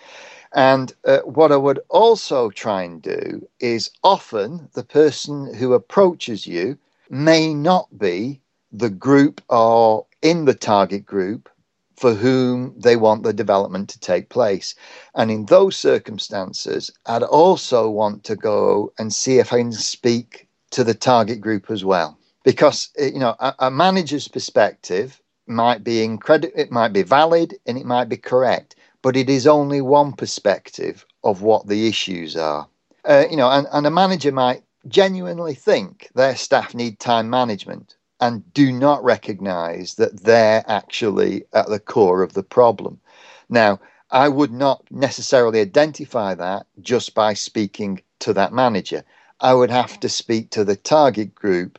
And 0.55 0.93
uh, 1.05 1.19
what 1.21 1.52
I 1.52 1.57
would 1.57 1.81
also 1.90 2.50
try 2.50 2.83
and 2.83 3.02
do 3.02 3.47
is 3.61 3.90
often 4.02 4.69
the 4.75 4.85
person 4.85 5.55
who 5.55 5.75
approaches 5.75 6.47
you 6.47 6.78
may 7.11 7.55
not 7.55 7.99
be 7.99 8.40
the 8.73 8.90
group 8.90 9.40
or 9.49 10.07
in 10.23 10.45
the 10.47 10.55
target 10.55 11.07
group 11.07 11.49
for 11.97 12.14
whom 12.14 12.75
they 12.78 12.97
want 12.97 13.25
the 13.25 13.33
development 13.33 13.88
to 13.90 14.00
take 14.00 14.28
place. 14.28 14.75
And 15.14 15.31
in 15.31 15.47
those 15.47 15.76
circumstances, 15.76 16.90
I'd 17.07 17.23
also 17.25 17.90
want 17.90 18.25
to 18.25 18.37
go 18.37 18.93
and 18.99 19.12
see 19.12 19.38
if 19.38 19.52
I 19.52 19.59
can 19.59 19.73
speak 19.73 20.49
to 20.71 20.85
the 20.85 20.95
target 20.95 21.40
group 21.40 21.71
as 21.71 21.85
well. 21.85 22.19
Because, 22.45 22.90
eh, 22.99 23.11
you 23.12 23.19
know, 23.19 23.35
a, 23.40 23.55
a 23.59 23.71
manager's 23.71 24.28
perspective 24.28 25.21
might 25.47 25.83
be 25.83 26.02
incredible, 26.05 26.52
it 26.57 26.71
might 26.71 26.93
be 26.93 27.02
valid 27.02 27.55
and 27.67 27.78
it 27.78 27.87
might 27.87 28.09
be 28.09 28.17
correct, 28.17 28.76
but 29.02 29.17
it 29.17 29.31
is 29.31 29.47
only 29.47 29.81
one 29.81 30.12
perspective 30.12 31.07
of 31.25 31.43
what 31.43 31.69
the 31.69 31.88
issues 31.88 32.37
are. 32.37 32.69
Uh, 33.05 33.25
you 33.31 33.37
know, 33.37 33.50
and, 33.50 33.67
and 33.73 33.87
a 33.87 33.90
manager 33.90 34.33
might 34.33 34.62
genuinely 34.88 35.55
think 35.55 36.09
their 36.14 36.37
staff 36.37 36.75
need 36.75 36.99
time 37.00 37.31
management 37.31 37.97
and 38.21 38.52
do 38.55 38.73
not 38.73 39.05
recognize 39.05 39.97
that 39.97 40.25
they're 40.25 40.64
actually 40.69 41.45
at 41.52 41.69
the 41.69 41.81
core 41.81 42.23
of 42.23 42.35
the 42.35 42.43
problem. 42.43 43.00
Now, 43.49 43.81
I 44.11 44.28
would 44.28 44.52
not 44.52 44.85
necessarily 44.90 45.61
identify 45.61 46.35
that 46.35 46.67
just 46.81 47.14
by 47.14 47.35
speaking 47.35 48.02
to 48.21 48.33
that 48.35 48.52
manager. 48.52 49.05
I 49.40 49.55
would 49.55 49.71
have 49.71 50.00
to 50.00 50.09
speak 50.09 50.50
to 50.50 50.64
the 50.64 50.76
target 50.76 51.35
group 51.35 51.78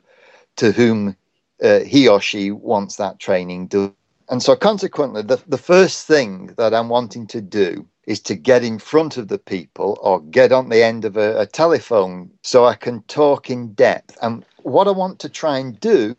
to 0.58 0.72
whom 0.72 1.16
uh, 1.64 1.82
he 1.82 2.08
or 2.08 2.22
she 2.22 2.52
wants 2.52 2.98
that 2.98 3.20
training 3.20 3.68
done. 3.68 3.94
And 4.30 4.44
so, 4.44 4.56
consequently, 4.56 5.24
the, 5.24 5.42
the 5.48 5.58
first 5.58 6.06
thing 6.06 6.54
that 6.58 6.74
I'm 6.74 6.90
wanting 6.90 7.26
to 7.28 7.42
do 7.42 7.88
is 8.06 8.20
to 8.22 8.36
get 8.36 8.64
in 8.64 8.80
front 8.80 9.18
of 9.18 9.28
the 9.28 9.40
people 9.40 9.98
or 10.02 10.22
get 10.22 10.52
on 10.52 10.70
the 10.70 10.84
end 10.84 11.06
of 11.06 11.18
a, 11.18 11.42
a 11.42 11.46
telephone 11.48 12.32
so 12.44 12.66
I 12.66 12.76
can 12.76 13.02
talk 13.04 13.50
in 13.50 13.74
depth. 13.74 14.18
And 14.22 14.46
what 14.64 14.88
I 14.88 14.92
want 14.92 15.20
to 15.20 15.30
try 15.30 15.58
and 15.58 15.80
do 15.80 16.16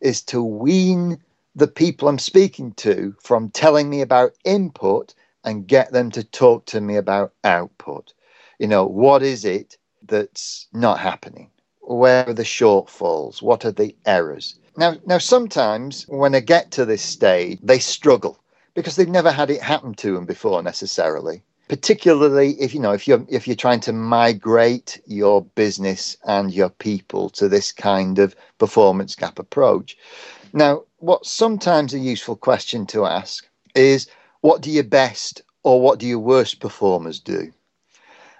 is 0.00 0.22
to 0.22 0.42
wean 0.42 1.18
the 1.54 1.68
people 1.68 2.08
I'm 2.08 2.18
speaking 2.18 2.72
to 2.74 3.14
from 3.22 3.50
telling 3.50 3.90
me 3.90 4.00
about 4.00 4.34
input 4.44 5.14
and 5.44 5.66
get 5.66 5.92
them 5.92 6.10
to 6.12 6.24
talk 6.24 6.66
to 6.66 6.80
me 6.80 6.96
about 6.96 7.32
output. 7.44 8.14
You 8.58 8.68
know, 8.68 8.86
what 8.86 9.22
is 9.22 9.44
it 9.44 9.76
that's 10.06 10.68
not 10.72 11.00
happening? 11.00 11.50
Where 11.82 12.28
are 12.28 12.34
the 12.34 12.42
shortfalls? 12.42 13.42
What 13.42 13.64
are 13.64 13.72
the 13.72 13.94
errors? 14.06 14.58
Now, 14.76 14.96
now 15.06 15.18
sometimes 15.18 16.04
when 16.08 16.34
I 16.34 16.40
get 16.40 16.70
to 16.72 16.84
this 16.84 17.02
stage, 17.02 17.58
they 17.62 17.78
struggle 17.78 18.38
because 18.74 18.96
they've 18.96 19.08
never 19.08 19.30
had 19.30 19.50
it 19.50 19.60
happen 19.60 19.94
to 19.94 20.14
them 20.14 20.24
before 20.24 20.62
necessarily 20.62 21.42
particularly 21.72 22.50
if 22.60 22.74
you 22.74 22.80
know 22.80 22.92
if 22.92 23.08
you're 23.08 23.24
if 23.28 23.46
you're 23.46 23.56
trying 23.56 23.80
to 23.80 23.94
migrate 23.94 25.00
your 25.06 25.42
business 25.42 26.18
and 26.24 26.52
your 26.52 26.68
people 26.68 27.30
to 27.30 27.48
this 27.48 27.72
kind 27.72 28.18
of 28.18 28.36
performance 28.58 29.14
gap 29.14 29.38
approach 29.38 29.96
now 30.52 30.82
what's 30.98 31.30
sometimes 31.30 31.94
a 31.94 31.98
useful 31.98 32.36
question 32.36 32.84
to 32.84 33.06
ask 33.06 33.48
is 33.74 34.06
what 34.42 34.60
do 34.60 34.70
your 34.70 34.84
best 34.84 35.40
or 35.62 35.80
what 35.80 35.98
do 35.98 36.06
your 36.06 36.18
worst 36.18 36.60
performers 36.60 37.18
do 37.18 37.50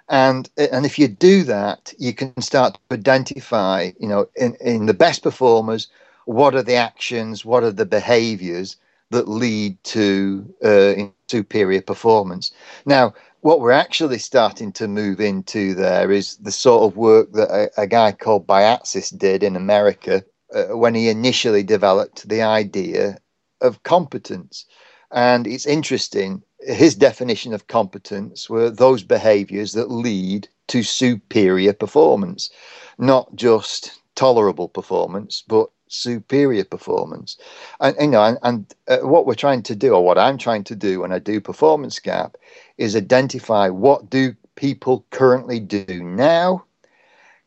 and 0.09 0.49
and 0.57 0.85
if 0.85 0.99
you 0.99 1.07
do 1.07 1.43
that 1.43 1.93
you 1.97 2.13
can 2.13 2.39
start 2.41 2.73
to 2.73 2.95
identify 2.95 3.91
you 3.99 4.07
know 4.07 4.27
in 4.35 4.55
in 4.61 4.85
the 4.85 4.93
best 4.93 5.23
performers 5.23 5.87
what 6.25 6.55
are 6.55 6.63
the 6.63 6.75
actions 6.75 7.45
what 7.45 7.63
are 7.63 7.71
the 7.71 7.85
behaviors 7.85 8.77
that 9.13 9.27
lead 9.27 9.81
to 9.83 10.53
uh, 10.63 10.93
superior 11.29 11.81
performance. 11.81 12.51
Now, 12.85 13.13
what 13.41 13.59
we're 13.59 13.71
actually 13.71 14.19
starting 14.19 14.71
to 14.73 14.87
move 14.87 15.19
into 15.19 15.73
there 15.73 16.11
is 16.11 16.37
the 16.37 16.51
sort 16.51 16.83
of 16.83 16.97
work 16.97 17.31
that 17.33 17.49
a, 17.49 17.81
a 17.83 17.87
guy 17.87 18.11
called 18.11 18.47
Boyatzis 18.47 19.17
did 19.17 19.43
in 19.43 19.55
America 19.55 20.23
uh, 20.53 20.77
when 20.77 20.95
he 20.95 21.09
initially 21.09 21.63
developed 21.63 22.27
the 22.27 22.41
idea 22.41 23.17
of 23.61 23.83
competence. 23.83 24.65
And 25.11 25.45
it's 25.47 25.65
interesting, 25.65 26.41
his 26.65 26.95
definition 26.95 27.53
of 27.53 27.67
competence 27.67 28.49
were 28.49 28.69
those 28.69 29.03
behaviors 29.03 29.73
that 29.73 29.91
lead 29.91 30.47
to 30.67 30.83
superior 30.83 31.73
performance, 31.73 32.49
not 32.97 33.33
just 33.35 33.99
tolerable 34.15 34.69
performance, 34.69 35.43
but 35.47 35.69
superior 35.87 36.63
performance. 36.63 37.37
And 37.79 37.95
you 37.99 38.07
know, 38.07 38.23
and, 38.23 38.37
and 38.43 38.73
uh, 38.87 39.07
what 39.07 39.25
we're 39.25 39.35
trying 39.35 39.63
to 39.63 39.75
do, 39.75 39.93
or 39.93 40.03
what 40.03 40.17
I'm 40.17 40.37
trying 40.37 40.63
to 40.65 40.75
do 40.75 41.01
when 41.01 41.11
I 41.11 41.19
do 41.19 41.39
performance 41.39 41.99
gap, 41.99 42.37
is 42.77 42.95
identify 42.95 43.69
what 43.69 44.09
do 44.09 44.35
people 44.55 45.05
currently 45.11 45.59
do 45.59 46.03
now 46.03 46.65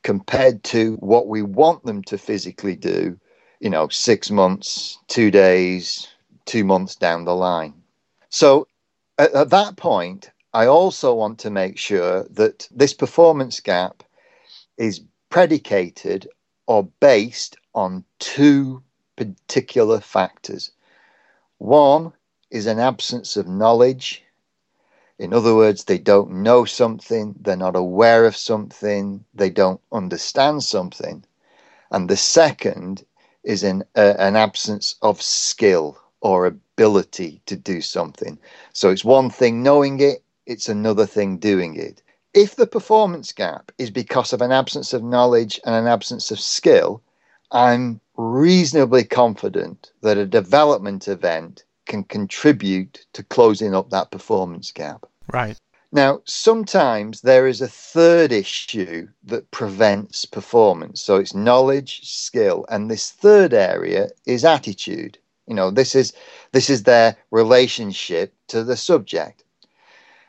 compared 0.02 0.62
to 0.64 0.94
what 0.96 1.26
we 1.26 1.42
want 1.42 1.84
them 1.84 2.02
to 2.04 2.18
physically 2.18 2.76
do. 2.76 3.18
You 3.60 3.70
know, 3.70 3.88
six 3.88 4.30
months, 4.30 4.98
two 5.08 5.30
days, 5.30 6.06
two 6.44 6.62
months 6.62 6.94
down 6.94 7.24
the 7.24 7.34
line. 7.34 7.74
So 8.28 8.68
at, 9.18 9.32
at 9.34 9.50
that 9.50 9.76
point, 9.76 10.30
I 10.52 10.66
also 10.66 11.14
want 11.14 11.38
to 11.40 11.50
make 11.50 11.78
sure 11.78 12.24
that 12.30 12.68
this 12.70 12.94
performance 12.94 13.60
gap 13.60 14.02
is 14.78 15.02
predicated 15.30 16.28
or 16.66 16.88
based 17.00 17.56
on 17.74 18.04
two 18.18 18.82
particular 19.16 20.00
factors. 20.00 20.70
One 21.58 22.12
is 22.50 22.66
an 22.66 22.78
absence 22.78 23.36
of 23.36 23.48
knowledge. 23.48 24.22
In 25.18 25.32
other 25.32 25.54
words, 25.54 25.84
they 25.84 25.98
don't 25.98 26.42
know 26.42 26.64
something, 26.64 27.34
they're 27.40 27.56
not 27.56 27.76
aware 27.76 28.26
of 28.26 28.36
something, 28.36 29.24
they 29.34 29.50
don't 29.50 29.80
understand 29.92 30.62
something. 30.62 31.24
And 31.90 32.08
the 32.08 32.16
second 32.16 33.04
is 33.44 33.62
an, 33.62 33.84
uh, 33.94 34.14
an 34.18 34.36
absence 34.36 34.96
of 35.02 35.22
skill 35.22 35.98
or 36.26 36.44
ability 36.44 37.40
to 37.46 37.54
do 37.54 37.80
something. 37.80 38.36
So 38.72 38.90
it's 38.90 39.04
one 39.04 39.30
thing 39.30 39.62
knowing 39.62 40.00
it, 40.00 40.24
it's 40.44 40.68
another 40.68 41.06
thing 41.06 41.38
doing 41.38 41.76
it. 41.76 42.02
If 42.34 42.56
the 42.56 42.66
performance 42.66 43.30
gap 43.32 43.70
is 43.78 43.90
because 43.92 44.32
of 44.32 44.42
an 44.42 44.50
absence 44.50 44.92
of 44.92 45.04
knowledge 45.04 45.60
and 45.64 45.72
an 45.76 45.86
absence 45.86 46.32
of 46.32 46.40
skill, 46.40 47.00
I'm 47.52 48.00
reasonably 48.16 49.04
confident 49.04 49.92
that 50.02 50.18
a 50.18 50.26
development 50.26 51.06
event 51.06 51.62
can 51.86 52.02
contribute 52.02 53.06
to 53.12 53.22
closing 53.22 53.72
up 53.72 53.90
that 53.90 54.10
performance 54.10 54.72
gap. 54.72 55.06
Right. 55.32 55.56
Now, 55.92 56.22
sometimes 56.24 57.20
there 57.20 57.46
is 57.46 57.60
a 57.60 57.68
third 57.68 58.32
issue 58.32 59.06
that 59.22 59.52
prevents 59.52 60.24
performance. 60.24 61.00
So 61.00 61.16
it's 61.18 61.34
knowledge, 61.34 62.00
skill, 62.02 62.66
and 62.68 62.90
this 62.90 63.12
third 63.12 63.54
area 63.54 64.08
is 64.26 64.44
attitude. 64.44 65.18
You 65.46 65.54
know, 65.54 65.70
this 65.70 65.94
is 65.94 66.12
this 66.52 66.68
is 66.70 66.82
their 66.82 67.16
relationship 67.30 68.34
to 68.48 68.64
the 68.64 68.76
subject. 68.76 69.44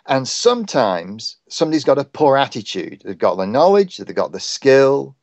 And 0.06 0.28
sometimes 0.28 1.38
somebody's 1.50 1.84
got 1.84 1.98
a 1.98 2.06
poor 2.06 2.38
attitude. 2.38 3.02
They've 3.04 3.18
got 3.18 3.36
the 3.36 3.46
knowledge, 3.46 3.98
they've 3.98 4.16
got 4.16 4.32
the 4.32 4.40
skill, 4.40 5.16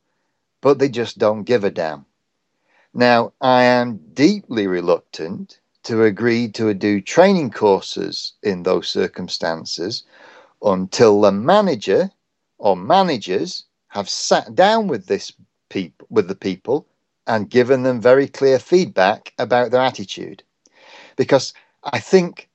but 0.61 0.79
they 0.79 0.89
just 0.89 1.17
don't 1.17 1.43
give 1.43 1.63
a 1.63 1.71
damn. 1.71 2.05
Now, 2.93 3.33
I 3.41 3.63
am 3.63 3.99
deeply 4.13 4.67
reluctant 4.67 5.59
to 5.83 6.03
agree 6.03 6.47
to 6.49 6.73
do 6.73 7.01
training 7.01 7.51
courses 7.51 8.33
in 8.43 8.63
those 8.63 8.87
circumstances 8.87 10.03
until 10.61 11.21
the 11.21 11.31
manager 11.31 12.09
or 12.57 12.75
managers 12.75 13.65
have 13.89 14.09
sat 14.09 14.55
down 14.55 14.87
with 14.87 15.07
this 15.07 15.31
people 15.69 16.07
with 16.09 16.27
the 16.27 16.35
people 16.35 16.87
and 17.27 17.49
given 17.49 17.83
them 17.83 18.01
very 18.01 18.27
clear 18.27 18.59
feedback 18.59 19.33
about 19.39 19.71
their 19.71 19.81
attitude 19.81 20.43
because 21.15 21.53
i 21.83 21.99
think 21.99 22.49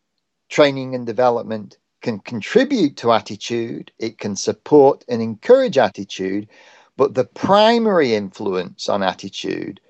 training 0.49 0.95
and 0.95 1.07
development 1.07 1.79
can 2.03 2.19
contribute 2.21 2.97
to 2.97 3.13
attitude 3.13 3.93
it 3.99 4.19
can 4.19 4.37
support 4.37 5.05
and 5.09 5.21
encourage 5.23 5.79
attitude 5.79 6.49
but 6.97 7.15
the 7.15 7.25
primary 7.25 8.15
influence 8.15 8.89
on 8.89 9.03
attitude 9.03 9.81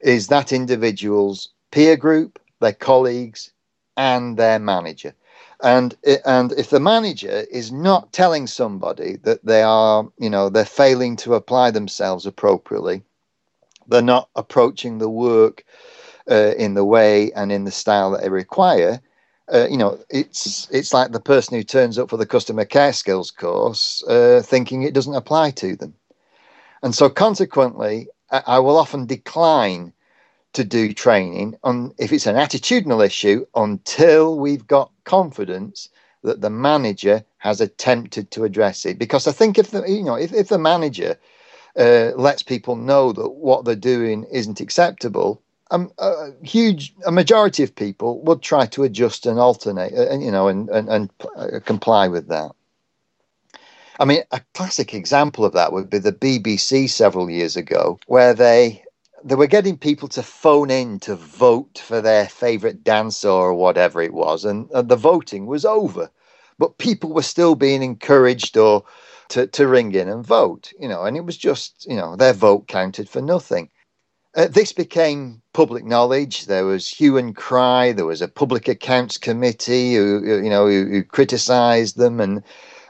is 0.00 0.28
that 0.28 0.52
individual's 0.52 1.48
peer 1.70 1.96
group, 1.96 2.38
their 2.60 2.72
colleagues, 2.72 3.50
and 3.96 4.36
their 4.36 4.58
manager. 4.58 5.14
And 5.62 5.94
and 6.24 6.52
if 6.52 6.70
the 6.70 6.80
manager 6.80 7.44
is 7.50 7.72
not 7.72 8.12
telling 8.12 8.46
somebody 8.46 9.16
that 9.24 9.44
they 9.44 9.62
are, 9.62 10.08
you 10.18 10.30
know, 10.30 10.48
they're 10.48 10.64
failing 10.64 11.16
to 11.16 11.34
apply 11.34 11.70
themselves 11.70 12.26
appropriately, 12.26 13.02
they're 13.88 14.02
not 14.02 14.28
approaching 14.36 14.98
the 14.98 15.10
work 15.10 15.64
uh, 16.30 16.54
in 16.56 16.74
the 16.74 16.84
way 16.84 17.32
and 17.32 17.52
in 17.52 17.64
the 17.64 17.70
style 17.70 18.10
that 18.12 18.22
they 18.22 18.30
require. 18.30 19.00
Uh, 19.52 19.66
you 19.70 19.76
know, 19.76 19.98
it's 20.10 20.68
it's 20.70 20.94
like 20.94 21.12
the 21.12 21.20
person 21.20 21.56
who 21.56 21.62
turns 21.62 21.98
up 21.98 22.10
for 22.10 22.16
the 22.16 22.26
customer 22.26 22.64
care 22.64 22.92
skills 22.92 23.30
course 23.30 24.02
uh, 24.08 24.42
thinking 24.44 24.82
it 24.82 24.94
doesn't 24.94 25.14
apply 25.14 25.50
to 25.50 25.76
them. 25.76 25.94
And 26.82 26.94
so, 26.94 27.10
consequently, 27.10 28.08
I 28.30 28.58
will 28.58 28.78
often 28.78 29.06
decline 29.06 29.92
to 30.54 30.64
do 30.64 30.92
training 30.92 31.56
on 31.62 31.94
if 31.98 32.12
it's 32.12 32.26
an 32.26 32.36
attitudinal 32.36 33.04
issue 33.04 33.44
until 33.54 34.38
we've 34.38 34.66
got 34.66 34.90
confidence 35.04 35.88
that 36.22 36.40
the 36.40 36.50
manager 36.50 37.24
has 37.38 37.60
attempted 37.60 38.30
to 38.30 38.44
address 38.44 38.86
it. 38.86 38.98
Because 38.98 39.26
I 39.26 39.32
think 39.32 39.58
if 39.58 39.70
the 39.72 39.84
you 39.90 40.02
know 40.02 40.14
if, 40.14 40.32
if 40.32 40.48
the 40.48 40.58
manager 40.58 41.18
uh, 41.78 42.12
lets 42.16 42.42
people 42.42 42.76
know 42.76 43.12
that 43.12 43.30
what 43.30 43.64
they're 43.64 43.74
doing 43.74 44.24
isn't 44.30 44.60
acceptable, 44.60 45.42
um, 45.70 45.90
a 45.98 46.30
huge 46.42 46.94
a 47.06 47.12
majority 47.12 47.62
of 47.62 47.74
people 47.74 48.20
would 48.22 48.42
try 48.42 48.66
to 48.66 48.84
adjust 48.84 49.26
and 49.26 49.38
alternate, 49.38 49.92
uh, 49.94 50.08
and 50.08 50.22
you 50.22 50.30
know, 50.30 50.48
and 50.48 50.68
and, 50.70 50.88
and 50.88 51.10
uh, 51.36 51.60
comply 51.64 52.06
with 52.08 52.28
that. 52.28 52.52
I 53.98 54.04
mean, 54.04 54.22
a 54.32 54.40
classic 54.54 54.92
example 54.92 55.44
of 55.44 55.52
that 55.52 55.72
would 55.72 55.88
be 55.88 55.98
the 55.98 56.12
BBC 56.12 56.90
several 56.90 57.30
years 57.30 57.56
ago, 57.56 57.98
where 58.06 58.34
they 58.34 58.82
they 59.24 59.34
were 59.34 59.46
getting 59.46 59.78
people 59.78 60.08
to 60.08 60.22
phone 60.22 60.70
in 60.70 61.00
to 61.00 61.16
vote 61.16 61.82
for 61.82 62.00
their 62.00 62.26
favourite 62.26 62.84
dancer 62.84 63.28
or 63.28 63.54
whatever 63.54 64.02
it 64.02 64.12
was, 64.12 64.44
and, 64.44 64.70
and 64.72 64.88
the 64.88 64.96
voting 64.96 65.46
was 65.46 65.64
over, 65.64 66.10
but 66.58 66.78
people 66.78 67.12
were 67.12 67.22
still 67.22 67.54
being 67.54 67.82
encouraged 67.82 68.56
or 68.56 68.84
to, 69.28 69.46
to 69.48 69.66
ring 69.66 69.92
in 69.94 70.08
and 70.08 70.26
vote, 70.26 70.72
you 70.78 70.88
know, 70.88 71.04
and 71.04 71.16
it 71.16 71.24
was 71.24 71.36
just, 71.36 71.86
you 71.88 71.96
know, 71.96 72.16
their 72.16 72.32
vote 72.32 72.68
counted 72.68 73.08
for 73.08 73.20
nothing. 73.20 73.68
Uh, 74.36 74.48
this 74.48 74.72
became 74.72 75.40
public 75.52 75.84
knowledge. 75.84 76.46
There 76.46 76.64
was 76.64 76.88
hue 76.88 77.16
and 77.16 77.36
cry. 77.36 77.92
There 77.92 78.04
was 78.04 78.20
a 78.20 78.28
public 78.28 78.66
accounts 78.66 79.16
committee 79.16 79.94
who, 79.94 80.42
you 80.42 80.50
know, 80.50 80.66
who, 80.66 80.86
who 80.86 81.04
criticised 81.04 81.96
them, 81.96 82.20
and 82.20 82.42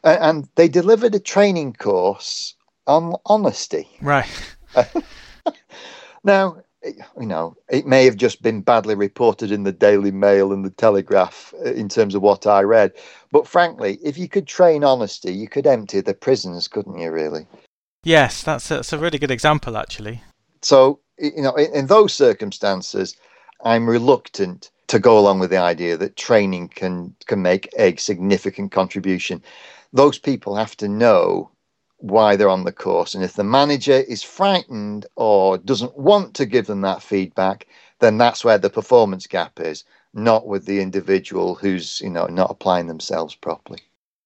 and 0.03 0.49
they 0.55 0.69
delivered 0.69 1.15
a 1.15 1.21
training 1.21 1.75
course 1.75 2.55
on 2.87 3.17
honesty. 3.27 3.89
Right. 4.01 4.55
now, 6.25 6.57
you 6.85 7.27
know, 7.27 7.57
it 7.69 7.87
may 7.87 8.05
have 8.05 8.17
just 8.17 8.43
been 8.43 8.61
badly 8.61 8.95
reported 8.95 9.51
in 9.51 9.63
the 9.63 9.73
Daily 9.73 10.11
Mail 10.11 10.53
and 10.53 10.65
the 10.65 10.71
Telegraph 10.71 11.55
uh, 11.65 11.73
in 11.73 11.89
terms 11.89 12.15
of 12.15 12.23
what 12.23 12.47
I 12.47 12.63
read, 12.63 12.93
but 13.33 13.47
frankly, 13.47 13.99
if 14.03 14.19
you 14.19 14.29
could 14.29 14.47
train 14.47 14.85
honesty, 14.85 15.33
you 15.33 15.49
could 15.49 15.67
empty 15.67 16.01
the 16.01 16.15
prisons, 16.15 16.69
couldn't 16.69 16.99
you? 16.99 17.11
Really? 17.11 17.47
Yes, 18.05 18.43
that's 18.43 18.71
a, 18.71 18.77
that's 18.77 18.93
a 18.93 18.99
really 18.99 19.19
good 19.19 19.31
example, 19.31 19.77
actually. 19.77 20.23
So 20.63 21.01
you 21.19 21.43
know, 21.43 21.55
in, 21.55 21.73
in 21.75 21.87
those 21.87 22.13
circumstances, 22.13 23.17
I'm 23.65 23.89
reluctant 23.89 24.71
to 24.89 24.99
go 24.99 25.19
along 25.19 25.39
with 25.39 25.51
the 25.51 25.59
idea 25.59 25.97
that 25.97 26.17
training 26.17 26.69
can 26.69 27.15
can 27.27 27.43
make 27.43 27.69
a 27.79 27.97
significant 27.97 28.73
contribution. 28.73 29.43
Those 29.93 30.19
people 30.19 30.57
have 30.57 30.77
to 30.79 30.89
know 30.89 31.51
why 32.05 32.37
they're 32.37 32.49
on 32.49 32.65
the 32.65 32.73
course, 32.73 33.15
and 33.15 33.25
if 33.25 33.35
the 33.35 33.45
manager 33.45 33.93
is 33.95 34.23
frightened 34.23 35.07
or 35.17 35.59
doesn't 35.59 35.97
want 35.97 36.35
to 36.35 36.47
give 36.47 36.67
them 36.67 36.83
that 36.83 37.03
feedback, 37.03 37.67
then 38.01 38.19
that's 38.19 38.45
where 38.45 38.59
the 38.59 38.71
performance 38.71 39.27
gap 39.27 39.59
is, 39.59 39.85
not 40.13 40.47
with 40.47 40.67
the 40.67 40.81
individual 40.81 41.55
who's 41.55 42.01
you 42.03 42.11
know 42.11 42.27
not 42.27 42.51
applying 42.51 42.87
themselves 42.87 43.35
properly. 43.35 43.81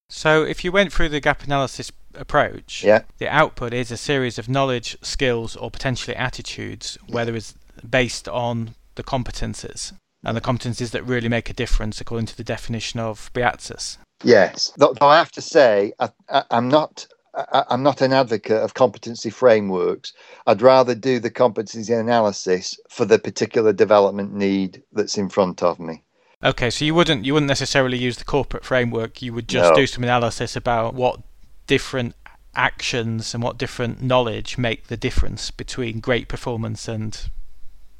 So, 0.09 0.43
if 0.43 0.63
you 0.63 0.71
went 0.71 0.91
through 0.91 1.09
the 1.09 1.19
gap 1.19 1.43
analysis 1.43 1.91
approach, 2.15 2.83
yeah. 2.83 3.03
the 3.19 3.29
output 3.29 3.73
is 3.73 3.91
a 3.91 3.97
series 3.97 4.37
of 4.37 4.49
knowledge, 4.49 4.97
skills, 5.01 5.55
or 5.55 5.69
potentially 5.71 6.15
attitudes, 6.15 6.97
whether 7.07 7.35
it's 7.35 7.53
based 7.87 8.27
on 8.27 8.75
the 8.95 9.03
competences 9.03 9.93
and 10.23 10.35
the 10.35 10.41
competencies 10.41 10.91
that 10.91 11.03
really 11.03 11.29
make 11.29 11.49
a 11.49 11.53
difference 11.53 12.01
according 12.01 12.25
to 12.25 12.35
the 12.35 12.43
definition 12.43 12.99
of 12.99 13.31
Boyatzis. 13.33 13.97
Yes, 14.23 14.73
though 14.75 14.95
I 14.99 15.17
have 15.17 15.31
to 15.33 15.41
say, 15.41 15.93
I, 15.99 16.09
am 16.51 16.67
not. 16.67 17.07
I, 17.51 17.63
I'm 17.69 17.83
not 17.83 18.01
an 18.01 18.13
advocate 18.13 18.61
of 18.61 18.73
competency 18.73 19.29
frameworks. 19.29 20.13
I'd 20.47 20.61
rather 20.61 20.95
do 20.95 21.19
the 21.19 21.29
competency 21.29 21.93
analysis 21.93 22.79
for 22.89 23.05
the 23.05 23.19
particular 23.19 23.73
development 23.73 24.33
need 24.33 24.83
that's 24.91 25.17
in 25.17 25.29
front 25.29 25.63
of 25.63 25.79
me. 25.79 26.03
Okay, 26.43 26.69
so 26.69 26.85
you 26.85 26.95
wouldn't 26.95 27.25
you 27.25 27.33
wouldn't 27.33 27.49
necessarily 27.49 27.97
use 27.97 28.17
the 28.17 28.23
corporate 28.23 28.63
framework. 28.63 29.21
You 29.21 29.33
would 29.33 29.49
just 29.49 29.71
no. 29.71 29.75
do 29.75 29.87
some 29.87 30.03
analysis 30.03 30.55
about 30.55 30.93
what 30.93 31.21
different 31.67 32.15
actions 32.55 33.33
and 33.33 33.43
what 33.43 33.57
different 33.57 34.01
knowledge 34.01 34.57
make 34.57 34.87
the 34.87 34.97
difference 34.97 35.51
between 35.51 35.99
great 35.99 36.27
performance 36.27 36.87
and 36.87 37.29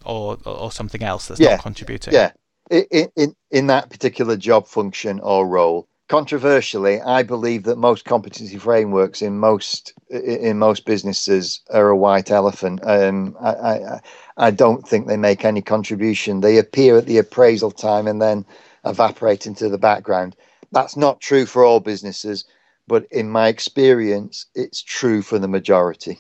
or 0.05 0.37
or 0.45 0.71
something 0.71 1.03
else 1.03 1.27
that's 1.27 1.39
yeah. 1.39 1.51
not 1.51 1.63
contributing. 1.63 2.13
Yeah, 2.13 2.31
in, 2.69 3.11
in 3.17 3.35
in 3.51 3.67
that 3.67 3.89
particular 3.89 4.37
job 4.37 4.67
function 4.67 5.19
or 5.19 5.45
role. 5.45 5.88
Controversially, 6.09 7.01
I 7.01 7.23
believe 7.23 7.63
that 7.63 7.77
most 7.77 8.05
competency 8.05 8.57
frameworks 8.59 9.21
in 9.23 9.39
most 9.39 9.93
in 10.11 10.59
most 10.59 10.85
businesses 10.85 11.61
are 11.71 11.89
a 11.89 11.97
white 11.97 12.31
elephant. 12.31 12.81
Um, 12.83 13.37
I, 13.41 13.49
I 13.51 14.01
I 14.37 14.51
don't 14.51 14.87
think 14.87 15.07
they 15.07 15.17
make 15.17 15.45
any 15.45 15.63
contribution. 15.63 16.41
They 16.41 16.59
appear 16.59 16.97
at 16.99 17.07
the 17.07 17.19
appraisal 17.19 17.71
time 17.71 18.07
and 18.07 18.21
then 18.21 18.45
evaporate 18.85 19.47
into 19.47 19.69
the 19.69 19.79
background. 19.79 20.35
That's 20.73 20.97
not 20.97 21.21
true 21.21 21.47
for 21.47 21.65
all 21.65 21.81
businesses, 21.81 22.45
but 22.87 23.07
in 23.11 23.31
my 23.31 23.49
experience, 23.49 24.47
it's 24.55 24.83
true 24.83 25.23
for 25.23 25.39
the 25.39 25.49
majority. 25.49 26.19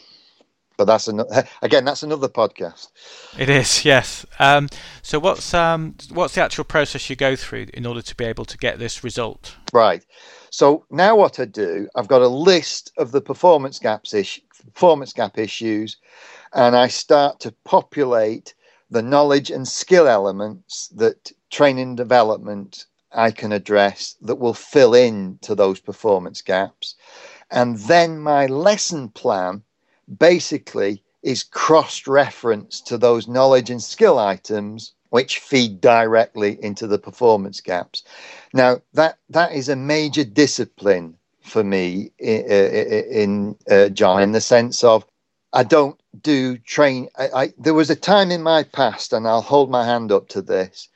But 0.79 0.85
that's 0.85 1.09
another, 1.09 1.43
again, 1.61 1.83
that's 1.83 2.03
another 2.03 2.29
podcast. 2.29 2.87
It 3.37 3.49
is, 3.49 3.83
yes. 3.83 4.25
Um, 4.39 4.69
so 5.01 5.19
what's 5.19 5.53
um, 5.53 5.95
what's 6.13 6.35
the 6.35 6.41
actual 6.41 6.63
process 6.63 7.09
you 7.09 7.17
go 7.17 7.35
through 7.35 7.67
in 7.73 7.85
order 7.85 8.01
to 8.01 8.15
be 8.15 8.23
able 8.23 8.45
to 8.45 8.57
get 8.57 8.79
this 8.79 9.03
result? 9.03 9.57
Right. 9.73 10.05
So 10.51 10.85
now 10.89 11.17
what 11.17 11.37
I 11.37 11.43
do, 11.43 11.89
I've 11.97 12.07
got 12.07 12.21
a 12.21 12.29
list 12.29 12.93
of 12.97 13.11
the 13.11 13.19
performance 13.19 13.77
gaps 13.77 14.13
ish, 14.13 14.39
performance 14.73 15.11
gap 15.11 15.37
issues, 15.37 15.97
and 16.53 16.77
I 16.77 16.87
start 16.87 17.41
to 17.41 17.53
populate 17.65 18.53
the 18.89 19.01
knowledge 19.01 19.51
and 19.51 19.67
skill 19.67 20.07
elements 20.07 20.87
that 20.95 21.33
training 21.49 21.97
development 21.97 22.85
I 23.11 23.31
can 23.31 23.51
address 23.51 24.15
that 24.21 24.35
will 24.35 24.53
fill 24.53 24.93
in 24.93 25.39
to 25.41 25.55
those 25.55 25.81
performance 25.81 26.41
gaps. 26.41 26.95
And 27.51 27.77
then 27.79 28.19
my 28.19 28.45
lesson 28.45 29.09
plan 29.09 29.63
basically 30.17 31.03
is 31.23 31.43
cross 31.43 32.07
reference 32.07 32.81
to 32.81 32.97
those 32.97 33.27
knowledge 33.27 33.69
and 33.69 33.83
skill 33.83 34.17
items 34.19 34.93
which 35.09 35.39
feed 35.39 35.81
directly 35.81 36.63
into 36.63 36.87
the 36.87 36.99
performance 36.99 37.61
gaps. 37.61 38.03
Now, 38.53 38.81
that, 38.93 39.17
that 39.29 39.53
is 39.53 39.67
a 39.69 39.75
major 39.75 40.23
discipline 40.23 41.15
for 41.41 41.63
me 41.63 42.11
in, 42.19 42.45
in 43.11 43.55
uh, 43.69 43.89
John, 43.89 44.21
in 44.21 44.31
the 44.31 44.41
sense 44.41 44.83
of 44.83 45.05
I 45.51 45.63
don't 45.63 45.99
do 46.21 46.57
train. 46.59 47.09
I, 47.17 47.29
I, 47.35 47.53
there 47.57 47.73
was 47.73 47.89
a 47.89 47.95
time 47.95 48.29
in 48.31 48.43
my 48.43 48.63
past, 48.63 49.13
and 49.13 49.27
I'll 49.27 49.41
hold 49.41 49.69
my 49.71 49.83
hand 49.85 50.11
up 50.11 50.27
to 50.29 50.41
this, 50.41 50.87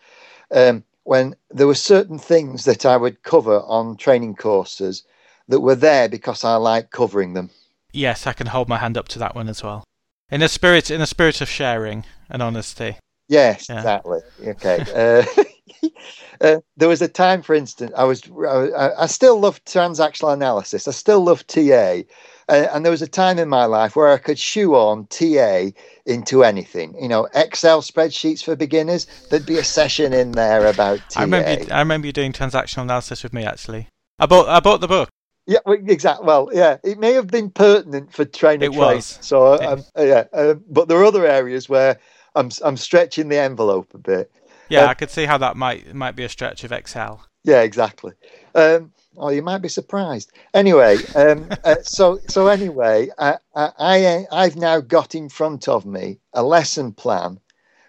um, 0.51 0.83
when 1.03 1.35
there 1.49 1.67
were 1.67 1.75
certain 1.75 2.19
things 2.19 2.65
that 2.65 2.85
I 2.85 2.97
would 2.97 3.23
cover 3.23 3.61
on 3.61 3.97
training 3.97 4.35
courses 4.35 5.03
that 5.47 5.59
were 5.61 5.75
there 5.75 6.07
because 6.07 6.43
I 6.43 6.55
like 6.55 6.91
covering 6.91 7.33
them. 7.33 7.49
Yes, 7.93 8.25
I 8.25 8.33
can 8.33 8.47
hold 8.47 8.67
my 8.67 8.77
hand 8.77 8.97
up 8.97 9.07
to 9.09 9.19
that 9.19 9.35
one 9.35 9.47
as 9.47 9.63
well. 9.63 9.83
In 10.31 10.41
a 10.41 10.49
spirit, 10.49 10.89
in 10.89 10.99
a 10.99 11.05
spirit 11.05 11.41
of 11.41 11.49
sharing 11.49 12.05
and 12.29 12.41
honesty. 12.41 12.97
Yes, 13.29 13.67
yeah. 13.69 13.77
exactly. 13.77 14.19
Okay. 14.47 14.79
uh, 15.83 15.87
uh, 16.41 16.59
there 16.75 16.89
was 16.89 17.01
a 17.01 17.07
time, 17.07 17.43
for 17.43 17.53
instance, 17.53 17.91
I 17.95 18.03
was 18.03 18.23
I, 18.47 19.03
I 19.03 19.05
still 19.05 19.39
love 19.39 19.63
transactional 19.65 20.33
analysis. 20.33 20.87
I 20.87 20.91
still 20.91 21.23
love 21.23 21.45
TA, 21.45 22.01
uh, 22.49 22.67
and 22.73 22.83
there 22.83 22.91
was 22.91 23.03
a 23.03 23.07
time 23.07 23.37
in 23.37 23.47
my 23.47 23.65
life 23.65 23.95
where 23.95 24.09
I 24.09 24.17
could 24.17 24.39
shoe 24.39 24.75
on 24.75 25.07
TA 25.07 25.69
into 26.05 26.43
anything. 26.43 26.95
You 26.99 27.07
know, 27.07 27.27
Excel 27.33 27.81
spreadsheets 27.81 28.43
for 28.43 28.55
beginners. 28.55 29.05
There'd 29.29 29.45
be 29.45 29.59
a 29.59 29.63
session 29.63 30.13
in 30.13 30.31
there 30.31 30.65
about 30.67 30.99
TA. 31.09 31.21
I 31.21 31.23
remember, 31.23 31.63
you, 31.63 31.67
I 31.71 31.79
remember 31.79 32.07
you 32.07 32.13
doing 32.13 32.33
transactional 32.33 32.83
analysis 32.83 33.23
with 33.23 33.33
me. 33.33 33.45
Actually, 33.45 33.87
I 34.19 34.25
bought 34.25 34.49
I 34.49 34.59
bought 34.59 34.81
the 34.81 34.87
book. 34.87 35.09
Yeah, 35.45 35.59
exactly. 35.67 36.25
Well, 36.25 36.49
yeah, 36.53 36.77
it 36.83 36.99
may 36.99 37.13
have 37.13 37.27
been 37.27 37.49
pertinent 37.49 38.13
for 38.13 38.23
trainer 38.23 38.65
it 38.65 38.73
was. 38.73 39.17
So, 39.21 39.61
um, 39.61 39.83
yeah, 39.97 40.25
um, 40.33 40.63
but 40.69 40.87
there 40.87 40.97
are 40.99 41.05
other 41.05 41.25
areas 41.25 41.67
where 41.67 41.99
I'm 42.35 42.49
I'm 42.63 42.77
stretching 42.77 43.29
the 43.29 43.37
envelope 43.37 43.93
a 43.93 43.97
bit. 43.97 44.31
Yeah, 44.69 44.83
um, 44.83 44.89
I 44.89 44.93
could 44.93 45.11
see 45.11 45.25
how 45.25 45.37
that 45.39 45.57
might 45.57 45.93
might 45.93 46.15
be 46.15 46.23
a 46.23 46.29
stretch 46.29 46.63
of 46.63 46.71
Excel. 46.71 47.27
Yeah, 47.43 47.61
exactly. 47.61 48.13
Um, 48.55 48.93
oh, 49.17 49.29
you 49.29 49.41
might 49.41 49.57
be 49.57 49.67
surprised. 49.67 50.31
Anyway, 50.53 50.97
um, 51.15 51.49
uh, 51.65 51.75
so 51.81 52.19
so 52.27 52.47
anyway, 52.47 53.09
I, 53.17 53.37
I 53.53 54.25
I've 54.31 54.55
now 54.55 54.79
got 54.79 55.13
in 55.13 55.27
front 55.27 55.67
of 55.67 55.85
me 55.85 56.19
a 56.33 56.41
lesson 56.41 56.93
plan 56.93 57.39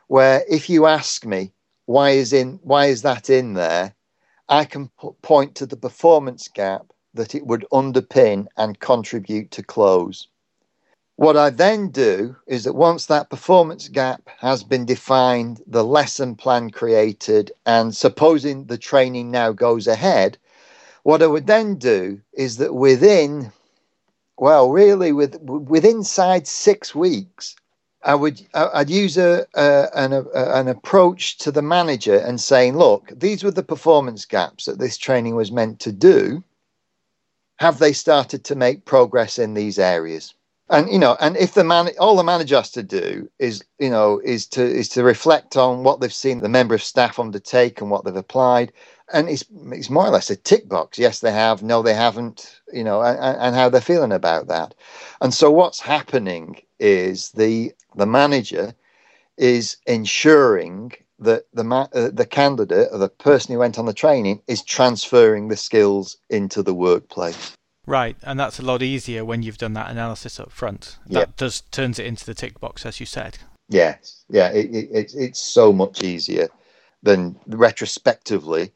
where 0.08 0.44
if 0.48 0.68
you 0.68 0.86
ask 0.86 1.24
me 1.24 1.52
why 1.86 2.10
is 2.10 2.32
in 2.32 2.58
why 2.62 2.86
is 2.86 3.02
that 3.02 3.30
in 3.30 3.54
there, 3.54 3.94
I 4.48 4.64
can 4.64 4.90
point 5.22 5.54
to 5.56 5.66
the 5.66 5.76
performance 5.76 6.48
gap 6.48 6.92
that 7.14 7.35
it 7.35 7.46
would 7.46 7.64
underpin 7.72 8.46
and 8.57 8.81
contribute 8.81 9.50
to 9.53 9.62
close. 9.62 10.29
What 11.16 11.37
I 11.37 11.50
then 11.50 11.90
do 11.90 12.35
is 12.46 12.64
that 12.64 12.74
once 12.74 13.07
that 13.07 13.31
performance 13.31 13.88
gap 13.88 14.29
has 14.40 14.64
been 14.64 14.85
defined, 14.85 15.62
the 15.66 15.85
lesson 15.85 16.35
plan 16.35 16.70
created, 16.70 17.53
and 17.64 17.94
supposing 17.94 18.64
the 18.64 18.79
training 18.79 19.31
now 19.31 19.53
goes 19.53 19.87
ahead, 19.87 20.37
what 21.05 21.22
I 21.22 21.29
would 21.29 21.46
then 21.46 21.77
do 21.77 22.20
is 22.33 22.57
that 22.57 22.74
within, 22.74 23.53
well, 24.37 24.70
really, 24.70 25.12
with, 25.12 25.40
with 25.40 25.85
inside 25.85 26.48
six 26.48 26.94
weeks, 26.94 27.55
I 28.03 28.14
would 28.14 28.42
I'd 28.53 28.90
use 28.90 29.16
a, 29.16 29.46
a, 29.55 29.88
an, 29.94 30.12
a, 30.12 30.24
an 30.35 30.68
approach 30.68 31.38
to 31.38 31.50
the 31.50 31.62
manager 31.62 32.18
and 32.18 32.40
saying, 32.40 32.77
look, 32.77 33.11
these 33.14 33.42
were 33.42 33.50
the 33.50 33.62
performance 33.62 34.27
gaps 34.27 34.66
that 34.66 34.79
this 34.79 34.98
training 34.98 35.37
was 35.37 35.53
meant 35.53 35.81
to 35.81 35.92
do. 35.92 36.42
Have 37.58 37.78
they 37.78 37.92
started 37.92 38.44
to 38.44 38.54
make 38.54 38.84
progress 38.84 39.38
in 39.38 39.54
these 39.54 39.78
areas? 39.78 40.34
and 40.70 40.90
you 40.90 40.98
know 40.98 41.16
and 41.20 41.36
if 41.36 41.54
the 41.54 41.64
man 41.64 41.88
all 41.98 42.16
the 42.16 42.22
manager 42.22 42.56
has 42.56 42.70
to 42.70 42.82
do 42.82 43.28
is 43.38 43.62
you 43.78 43.90
know 43.90 44.20
is 44.24 44.46
to 44.46 44.62
is 44.62 44.88
to 44.88 45.02
reflect 45.04 45.56
on 45.56 45.82
what 45.82 46.00
they've 46.00 46.12
seen 46.14 46.40
the 46.40 46.48
member 46.48 46.74
of 46.74 46.82
staff 46.82 47.18
undertake 47.18 47.80
and 47.80 47.90
what 47.90 48.04
they've 48.04 48.16
applied. 48.16 48.72
And 49.12 49.28
it's 49.28 49.44
it's 49.72 49.90
more 49.90 50.06
or 50.06 50.10
less 50.10 50.30
a 50.30 50.36
tick 50.36 50.68
box. 50.68 50.98
Yes 50.98 51.20
they 51.20 51.32
have. 51.32 51.62
No 51.62 51.82
they 51.82 51.94
haven't 51.94 52.60
you 52.72 52.82
know 52.84 53.02
and, 53.02 53.18
and 53.18 53.54
how 53.54 53.68
they're 53.68 53.80
feeling 53.80 54.12
about 54.12 54.48
that. 54.48 54.74
And 55.20 55.34
so 55.34 55.50
what's 55.50 55.80
happening 55.80 56.60
is 56.80 57.30
the 57.32 57.72
the 57.96 58.06
manager 58.06 58.74
is 59.36 59.76
ensuring 59.86 60.92
that 61.24 61.44
the 61.52 61.64
ma- 61.64 61.88
uh, 61.92 62.10
the 62.12 62.26
candidate 62.26 62.88
or 62.92 62.98
the 62.98 63.08
person 63.08 63.52
who 63.52 63.58
went 63.58 63.78
on 63.78 63.87
the 63.87 63.92
training 63.92 64.40
is 64.46 64.62
transferring 64.62 65.48
the 65.48 65.56
skills 65.56 66.16
into 66.30 66.62
the 66.62 66.74
workplace 66.74 67.54
Right, 67.87 68.16
and 68.22 68.40
that's 68.40 68.58
a 68.58 68.64
lot 68.64 68.82
easier 68.82 69.24
when 69.24 69.42
you've 69.42 69.58
done 69.58 69.74
that 69.74 69.90
analysis 69.90 70.40
up 70.40 70.50
front. 70.50 70.98
That 71.06 71.18
yeah. 71.18 71.32
does 71.37 71.60
turns 71.70 71.98
it 71.98 72.06
into 72.06 72.24
the 72.24 72.34
tick 72.34 72.58
box, 72.58 72.87
as 72.87 72.98
you 72.98 73.06
said. 73.06 73.38
Yes, 73.68 74.24
yeah, 74.28 74.48
it, 74.50 74.70
it, 74.72 75.12
it's 75.14 75.40
so 75.40 75.72
much 75.72 76.02
easier 76.02 76.48
than 77.02 77.38
retrospectively, 77.46 78.72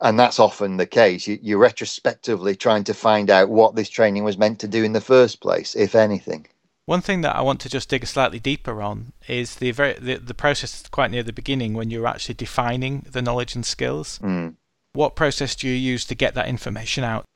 and 0.00 0.18
that's 0.18 0.40
often 0.40 0.76
the 0.76 0.86
case. 0.86 1.26
You, 1.26 1.38
you're 1.40 1.58
retrospectively 1.58 2.56
trying 2.56 2.84
to 2.84 2.94
find 2.94 3.30
out 3.30 3.48
what 3.48 3.76
this 3.76 3.88
training 3.88 4.24
was 4.24 4.38
meant 4.38 4.58
to 4.60 4.68
do 4.68 4.82
in 4.82 4.92
the 4.92 5.00
first 5.00 5.40
place, 5.40 5.76
if 5.76 5.94
anything. 5.94 6.46
One 6.88 7.02
thing 7.02 7.20
that 7.20 7.36
I 7.36 7.42
want 7.42 7.60
to 7.60 7.68
just 7.68 7.90
dig 7.90 8.02
a 8.02 8.06
slightly 8.06 8.40
deeper 8.40 8.80
on 8.80 9.12
is 9.28 9.56
the 9.56 9.72
very 9.72 9.92
the, 9.92 10.14
the 10.14 10.32
process 10.32 10.88
quite 10.90 11.10
near 11.10 11.22
the 11.22 11.34
beginning 11.34 11.74
when 11.74 11.90
you're 11.90 12.06
actually 12.06 12.36
defining 12.36 13.04
the 13.12 13.20
knowledge 13.20 13.54
and 13.54 13.66
skills. 13.66 14.18
Mm. 14.20 14.54
What 14.94 15.14
process 15.14 15.54
do 15.54 15.68
you 15.68 15.74
use 15.74 16.06
to 16.06 16.14
get 16.14 16.32
that 16.32 16.48
information 16.48 17.04
out? 17.04 17.26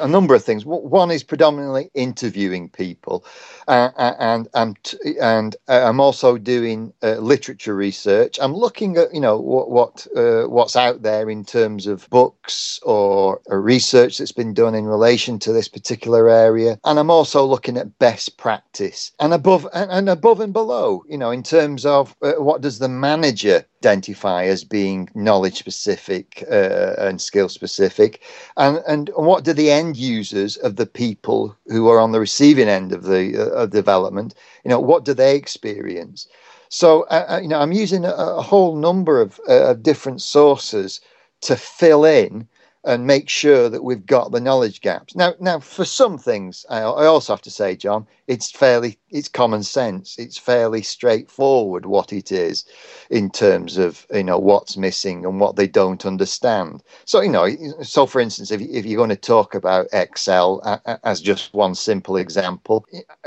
A 0.00 0.08
number 0.08 0.34
of 0.34 0.44
things. 0.44 0.64
One 0.64 1.10
is 1.10 1.22
predominantly 1.22 1.90
interviewing 1.94 2.68
people, 2.68 3.24
uh, 3.68 3.90
uh 3.96 4.14
and 4.18 4.48
and 4.54 4.94
and 5.20 5.56
uh, 5.68 5.84
I'm 5.84 6.00
also 6.00 6.38
doing 6.38 6.92
uh, 7.02 7.16
literature 7.16 7.74
research. 7.74 8.38
I'm 8.40 8.54
looking 8.54 8.96
at 8.96 9.12
you 9.14 9.20
know 9.20 9.38
what 9.38 9.70
what 9.70 10.06
uh, 10.16 10.44
what's 10.44 10.76
out 10.76 11.02
there 11.02 11.28
in 11.30 11.44
terms 11.44 11.86
of 11.86 12.08
books 12.10 12.80
or 12.82 13.40
research 13.48 14.18
that's 14.18 14.32
been 14.32 14.54
done 14.54 14.74
in 14.74 14.84
relation 14.84 15.38
to 15.40 15.52
this 15.52 15.68
particular 15.68 16.28
area, 16.28 16.78
and 16.84 16.98
I'm 16.98 17.10
also 17.10 17.44
looking 17.44 17.76
at 17.76 17.98
best 17.98 18.38
practice 18.38 19.12
and 19.20 19.32
above 19.32 19.68
and, 19.74 19.90
and 19.90 20.08
above 20.08 20.40
and 20.40 20.52
below. 20.52 21.04
You 21.08 21.18
know, 21.18 21.30
in 21.30 21.42
terms 21.42 21.86
of 21.86 22.16
uh, 22.22 22.32
what 22.34 22.60
does 22.60 22.78
the 22.78 22.88
manager 22.88 23.64
identify 23.84 24.44
as 24.44 24.64
being 24.64 25.08
knowledge 25.14 25.58
specific 25.58 26.44
uh, 26.50 26.94
and 26.98 27.20
skill 27.20 27.48
specific. 27.48 28.20
And 28.56 28.82
and 28.86 29.10
what 29.16 29.44
do 29.44 29.52
the 29.52 29.70
end 29.70 29.96
users 29.96 30.56
of 30.56 30.76
the 30.76 30.86
people 30.86 31.56
who 31.66 31.88
are 31.88 31.98
on 32.00 32.12
the 32.12 32.20
receiving 32.20 32.68
end 32.68 32.92
of 32.92 33.04
the 33.04 33.52
uh, 33.54 33.66
development 33.66 34.34
you 34.64 34.68
know 34.70 34.80
what 34.80 35.04
do 35.04 35.14
they 35.14 35.36
experience? 35.36 36.26
So 36.68 37.02
uh, 37.04 37.26
uh, 37.28 37.40
you 37.42 37.48
know 37.48 37.60
i'm 37.60 37.72
using 37.72 38.04
a, 38.04 38.12
a 38.12 38.42
whole 38.42 38.76
number 38.76 39.20
of, 39.20 39.40
uh, 39.48 39.70
of 39.70 39.82
different 39.82 40.20
sources 40.22 41.00
to 41.42 41.56
fill 41.56 42.04
in 42.04 42.48
and 42.84 43.06
make 43.06 43.28
sure 43.28 43.68
that 43.68 43.84
we've 43.84 44.06
got 44.06 44.32
the 44.32 44.40
knowledge 44.40 44.80
gaps. 44.80 45.14
Now, 45.14 45.34
now 45.38 45.60
for 45.60 45.84
some 45.84 46.18
things, 46.18 46.66
I, 46.68 46.80
I, 46.80 47.06
also 47.06 47.32
have 47.32 47.42
to 47.42 47.50
say, 47.50 47.76
John, 47.76 48.06
it's 48.26 48.50
fairly 48.50 48.98
it's 49.10 49.28
common 49.28 49.62
sense. 49.62 50.16
It's 50.18 50.38
fairly 50.38 50.82
straightforward 50.82 51.86
what 51.86 52.12
it 52.12 52.32
is 52.32 52.64
in 53.10 53.30
terms 53.30 53.76
of 53.76 54.06
you 54.12 54.24
know 54.24 54.38
what's 54.38 54.76
missing 54.76 55.24
and 55.26 55.38
what 55.38 55.56
they 55.56 55.66
don't 55.66 56.06
understand. 56.06 56.82
So 57.04 57.20
you 57.20 57.30
know, 57.30 57.46
so 57.82 58.06
for 58.06 58.20
instance, 58.20 58.50
if 58.50 58.60
if 58.62 58.86
you're 58.86 58.96
going 58.96 59.10
to 59.10 59.16
talk 59.16 59.54
about 59.54 59.86
Excel 59.92 60.80
as 61.04 61.20
just 61.20 61.52
one 61.52 61.74
simple 61.74 62.16
example, 62.16 62.86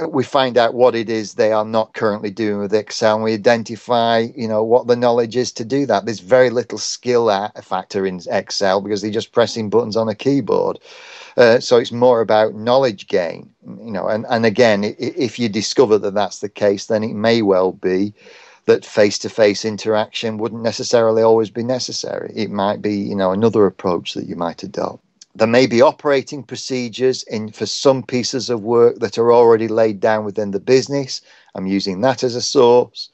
we 0.09 0.23
find 0.23 0.57
out 0.57 0.73
what 0.73 0.95
it 0.95 1.09
is 1.09 1.35
they 1.35 1.51
are 1.51 1.65
not 1.65 1.93
currently 1.93 2.31
doing 2.31 2.59
with 2.59 2.73
Excel, 2.73 3.15
and 3.15 3.23
we 3.23 3.33
identify 3.33 4.27
you 4.35 4.47
know 4.47 4.63
what 4.63 4.87
the 4.87 4.95
knowledge 4.95 5.35
is 5.35 5.51
to 5.53 5.65
do 5.65 5.85
that. 5.85 6.05
There's 6.05 6.19
very 6.19 6.49
little 6.49 6.79
skill 6.79 7.25
factor 7.61 8.07
in 8.07 8.21
Excel 8.27 8.81
because 8.81 9.01
they 9.03 9.11
just 9.11 9.33
press 9.33 9.44
pressing 9.45 9.69
buttons 9.69 9.95
on 9.95 10.09
a 10.09 10.15
keyboard. 10.15 10.79
Uh, 11.37 11.59
so 11.59 11.77
it's 11.77 11.91
more 11.91 12.19
about 12.21 12.55
knowledge 12.55 13.07
gain, 13.07 13.47
you 13.85 13.91
know. 13.91 14.07
And 14.07 14.25
and 14.27 14.43
again, 14.43 14.95
if 14.97 15.37
you 15.37 15.49
discover 15.49 15.99
that 15.99 16.15
that's 16.15 16.39
the 16.39 16.49
case, 16.49 16.87
then 16.87 17.03
it 17.03 17.13
may 17.13 17.43
well 17.43 17.73
be 17.73 18.11
that 18.65 18.83
face-to-face 18.83 19.63
interaction 19.63 20.39
wouldn't 20.39 20.63
necessarily 20.63 21.21
always 21.21 21.51
be 21.51 21.63
necessary. 21.63 22.31
It 22.35 22.49
might 22.49 22.81
be, 22.81 22.95
you 22.95 23.15
know, 23.15 23.31
another 23.31 23.67
approach 23.67 24.15
that 24.15 24.25
you 24.27 24.35
might 24.35 24.63
adopt. 24.63 25.03
There 25.35 25.47
may 25.47 25.67
be 25.67 25.83
operating 25.83 26.41
procedures 26.41 27.21
in 27.23 27.51
for 27.51 27.67
some 27.67 28.01
pieces 28.01 28.49
of 28.49 28.61
work 28.61 28.97
that 28.99 29.19
are 29.19 29.31
already 29.31 29.67
laid 29.67 29.99
down 29.99 30.25
within 30.25 30.49
the 30.51 30.59
business. 30.59 31.21
I'm 31.53 31.67
using 31.67 32.01
that 32.01 32.23
as 32.23 32.35
a 32.35 32.41
source. 32.41 33.11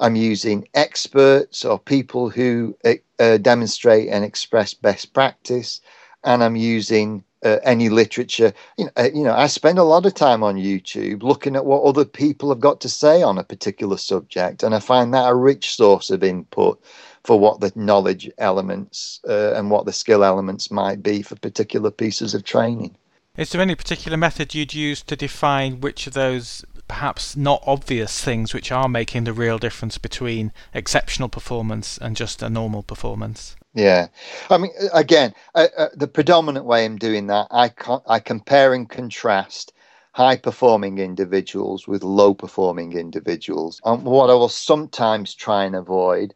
I'm 0.00 0.16
using 0.16 0.66
experts 0.74 1.64
or 1.64 1.78
people 1.78 2.30
who 2.30 2.74
uh, 3.20 3.36
demonstrate 3.38 4.08
and 4.08 4.24
express 4.24 4.74
best 4.74 5.14
practice, 5.14 5.80
and 6.24 6.42
I'm 6.42 6.56
using 6.56 7.24
uh, 7.44 7.58
any 7.62 7.88
literature. 7.90 8.52
You 8.78 8.86
know, 8.86 8.90
uh, 8.96 9.10
you 9.14 9.22
know, 9.24 9.34
I 9.34 9.46
spend 9.46 9.78
a 9.78 9.84
lot 9.84 10.06
of 10.06 10.14
time 10.14 10.42
on 10.42 10.56
YouTube 10.56 11.22
looking 11.22 11.56
at 11.56 11.66
what 11.66 11.84
other 11.84 12.04
people 12.04 12.48
have 12.48 12.60
got 12.60 12.80
to 12.82 12.88
say 12.88 13.22
on 13.22 13.38
a 13.38 13.44
particular 13.44 13.98
subject, 13.98 14.62
and 14.62 14.74
I 14.74 14.80
find 14.80 15.14
that 15.14 15.30
a 15.30 15.34
rich 15.34 15.76
source 15.76 16.10
of 16.10 16.24
input 16.24 16.82
for 17.24 17.38
what 17.38 17.60
the 17.60 17.72
knowledge 17.76 18.30
elements 18.38 19.20
uh, 19.28 19.52
and 19.54 19.70
what 19.70 19.86
the 19.86 19.92
skill 19.92 20.24
elements 20.24 20.70
might 20.70 21.02
be 21.02 21.22
for 21.22 21.36
particular 21.36 21.90
pieces 21.90 22.34
of 22.34 22.44
training. 22.44 22.96
Is 23.36 23.50
there 23.50 23.60
any 23.60 23.74
particular 23.74 24.16
method 24.16 24.54
you'd 24.54 24.74
use 24.74 25.02
to 25.02 25.16
define 25.16 25.80
which 25.80 26.06
of 26.06 26.14
those 26.14 26.64
perhaps 26.90 27.36
not 27.36 27.62
obvious 27.68 28.20
things 28.20 28.52
which 28.52 28.72
are 28.72 28.88
making 28.88 29.22
the 29.22 29.32
real 29.32 29.58
difference 29.58 29.96
between 29.96 30.52
exceptional 30.74 31.28
performance 31.28 31.96
and 31.98 32.16
just 32.16 32.42
a 32.42 32.50
normal 32.50 32.82
performance. 32.82 33.54
Yeah, 33.74 34.08
I 34.50 34.58
mean, 34.58 34.72
again, 34.92 35.32
uh, 35.54 35.68
uh, 35.78 35.88
the 35.94 36.08
predominant 36.08 36.64
way 36.64 36.84
I'm 36.84 36.98
doing 36.98 37.28
that, 37.28 37.46
I 37.52 37.70
I 38.08 38.18
compare 38.18 38.74
and 38.74 38.90
contrast 38.90 39.72
high 40.12 40.36
performing 40.36 40.98
individuals 40.98 41.86
with 41.86 42.02
low 42.02 42.34
performing 42.34 42.94
individuals. 42.94 43.80
And 43.84 44.02
what 44.02 44.28
I 44.28 44.34
will 44.34 44.48
sometimes 44.48 45.32
try 45.32 45.62
and 45.62 45.76
avoid 45.76 46.34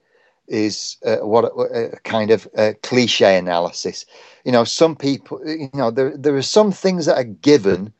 is 0.49 0.97
uh, 1.07 1.17
what 1.19 1.45
a 1.45 1.93
uh, 1.93 1.97
kind 2.05 2.31
of 2.31 2.49
uh, 2.57 2.73
cliche 2.83 3.37
analysis. 3.37 4.05
You 4.45 4.53
know, 4.53 4.65
some 4.65 4.97
people, 4.97 5.41
you 5.47 5.71
know, 5.75 5.91
there 5.91 6.17
there 6.17 6.37
are 6.37 6.43
some 6.43 6.73
things 6.73 7.07
that 7.07 7.19
are 7.19 7.25
given 7.25 7.93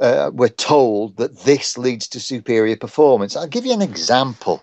uh, 0.00 0.30
we're 0.32 0.48
told 0.48 1.16
that 1.16 1.40
this 1.40 1.76
leads 1.76 2.06
to 2.08 2.20
superior 2.20 2.76
performance. 2.76 3.36
I'll 3.36 3.46
give 3.46 3.66
you 3.66 3.72
an 3.72 3.82
example. 3.82 4.62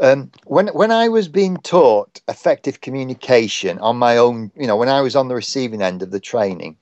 Um, 0.00 0.30
when 0.44 0.68
when 0.68 0.92
I 0.92 1.08
was 1.08 1.26
being 1.26 1.56
taught 1.58 2.20
effective 2.28 2.80
communication 2.80 3.78
on 3.80 3.96
my 3.96 4.16
own, 4.16 4.52
you 4.56 4.66
know, 4.66 4.76
when 4.76 4.88
I 4.88 5.00
was 5.00 5.16
on 5.16 5.28
the 5.28 5.34
receiving 5.34 5.82
end 5.82 6.02
of 6.02 6.12
the 6.12 6.20
training, 6.20 6.76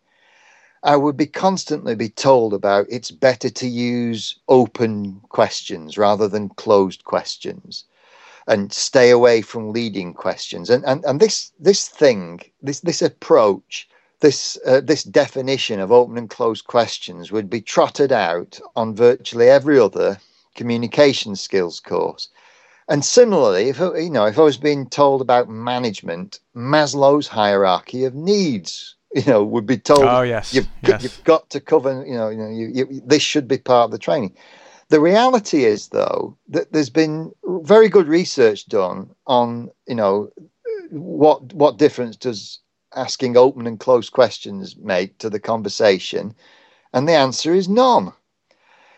I 0.83 0.97
would 0.97 1.17
be 1.17 1.27
constantly 1.27 1.95
be 1.95 2.11
told 2.11 2.53
about 2.53 2.87
it's 2.91 3.11
better 3.11 3.49
to 3.49 3.67
use 3.67 4.39
open 4.49 5.21
questions 5.31 5.97
rather 5.97 6.29
than 6.29 6.51
closed 6.51 7.05
questions, 7.05 7.85
and 8.47 8.73
stay 8.73 9.11
away 9.11 9.43
from 9.43 9.73
leading 9.73 10.15
questions. 10.15 10.71
And 10.71 10.85
and 10.85 11.05
and 11.05 11.21
this 11.21 11.53
this 11.59 11.89
thing, 11.89 12.41
this 12.63 12.81
this 12.81 13.03
approach 13.03 13.89
this 14.21 14.59
uh, 14.67 14.81
this 14.81 15.05
definition 15.05 15.81
of 15.81 15.93
open 15.93 16.17
and 16.17 16.31
closed 16.31 16.67
questions 16.67 17.31
would 17.31 17.51
be 17.51 17.61
trotted 17.61 18.13
out 18.13 18.59
on 18.75 18.95
virtually 18.95 19.49
every 19.49 19.79
other 19.79 20.19
communication 20.55 21.37
skills 21.37 21.81
course. 21.81 22.29
And 22.89 23.05
similarly, 23.05 23.69
if 23.69 23.79
you 23.79 24.11
know, 24.11 24.27
if 24.27 24.39
I 24.39 24.43
was 24.43 24.57
being 24.57 24.89
told 24.89 25.21
about 25.21 25.49
management, 25.49 26.41
Maslow's 26.55 27.27
hierarchy 27.27 28.05
of 28.05 28.15
needs, 28.15 28.95
you 29.15 29.25
know, 29.27 29.45
would 29.45 29.67
be 29.67 29.77
told, 29.77 30.05
oh 30.05 30.23
yes, 30.23 30.55
you've, 30.55 30.69
yes. 30.83 31.03
you've 31.03 31.25
got 31.25 31.51
to 31.51 31.61
cover, 31.61 32.05
you 32.07 32.15
know, 32.15 32.29
you 32.29 32.39
know, 32.39 32.49
you, 32.49 32.71
you, 32.73 33.03
this 33.05 33.23
should 33.23 33.49
be 33.49 33.59
part 33.59 33.87
of 33.87 33.91
the 33.91 33.99
training. 33.99 34.35
The 34.89 35.01
reality 35.01 35.65
is, 35.65 35.89
though, 35.89 36.37
that 36.49 36.73
there's 36.73 36.91
been 36.91 37.33
very 37.45 37.89
good 37.89 38.07
research 38.07 38.67
done 38.67 39.11
on, 39.27 39.71
you 39.89 39.97
know, 39.97 40.31
what 40.91 41.53
what 41.55 41.79
difference 41.79 42.17
does 42.17 42.61
asking 42.95 43.37
open 43.37 43.67
and 43.67 43.81
closed 43.81 44.13
questions 44.13 44.77
make 44.77 45.19
to 45.19 45.29
the 45.31 45.41
conversation? 45.41 46.37
And 46.93 47.09
the 47.09 47.15
answer 47.15 47.53
is 47.53 47.69
none. 47.69 48.13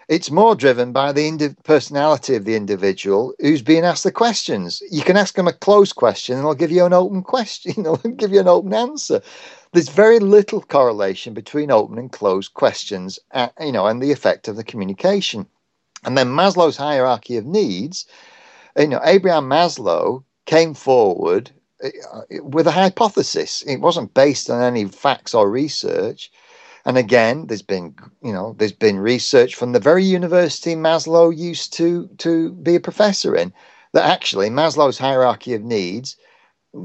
It's 0.08 0.30
more 0.30 0.54
driven 0.54 0.92
by 0.92 1.12
the 1.12 1.26
indi- 1.28 1.56
personality 1.64 2.34
of 2.34 2.44
the 2.44 2.54
individual 2.54 3.34
who's 3.40 3.62
being 3.62 3.84
asked 3.84 4.04
the 4.04 4.12
questions. 4.12 4.82
You 4.90 5.02
can 5.02 5.16
ask 5.18 5.34
them 5.34 5.48
a 5.48 5.52
closed 5.52 5.96
question 5.96 6.36
and 6.36 6.46
they'll 6.46 6.54
give 6.54 6.70
you 6.70 6.84
an 6.86 6.94
open 6.94 7.22
question, 7.22 7.82
they'll 7.82 7.96
give 7.96 8.32
you 8.32 8.40
an 8.40 8.48
open 8.48 8.74
answer. 8.74 9.20
There's 9.72 9.90
very 9.90 10.18
little 10.18 10.62
correlation 10.62 11.34
between 11.34 11.70
open 11.70 11.98
and 11.98 12.12
closed 12.12 12.54
questions, 12.54 13.18
uh, 13.32 13.48
you 13.60 13.72
know, 13.72 13.86
and 13.86 14.02
the 14.02 14.12
effect 14.12 14.48
of 14.48 14.56
the 14.56 14.64
communication. 14.64 15.46
And 16.04 16.16
then 16.16 16.28
Maslow's 16.28 16.76
hierarchy 16.76 17.36
of 17.36 17.46
needs, 17.46 18.06
you 18.76 18.88
know, 18.88 19.00
Abraham 19.04 19.48
Maslow 19.48 20.22
came 20.46 20.74
forward 20.74 21.50
uh, 21.82 21.88
uh, 22.12 22.22
with 22.42 22.66
a 22.66 22.72
hypothesis. 22.72 23.62
It 23.62 23.80
wasn't 23.80 24.14
based 24.14 24.48
on 24.50 24.62
any 24.62 24.84
facts 24.86 25.34
or 25.34 25.50
research. 25.50 26.30
And 26.84 26.96
again, 26.96 27.46
there's 27.46 27.62
been, 27.62 27.94
you 28.22 28.32
know, 28.32 28.54
there's 28.58 28.72
been 28.72 28.98
research 28.98 29.54
from 29.54 29.72
the 29.72 29.80
very 29.80 30.04
university 30.04 30.74
Maslow 30.74 31.36
used 31.36 31.72
to 31.74 32.08
to 32.18 32.52
be 32.52 32.76
a 32.76 32.80
professor 32.80 33.34
in 33.34 33.52
that 33.92 34.08
actually 34.08 34.48
Maslow's 34.48 34.98
hierarchy 34.98 35.54
of 35.54 35.62
needs 35.62 36.16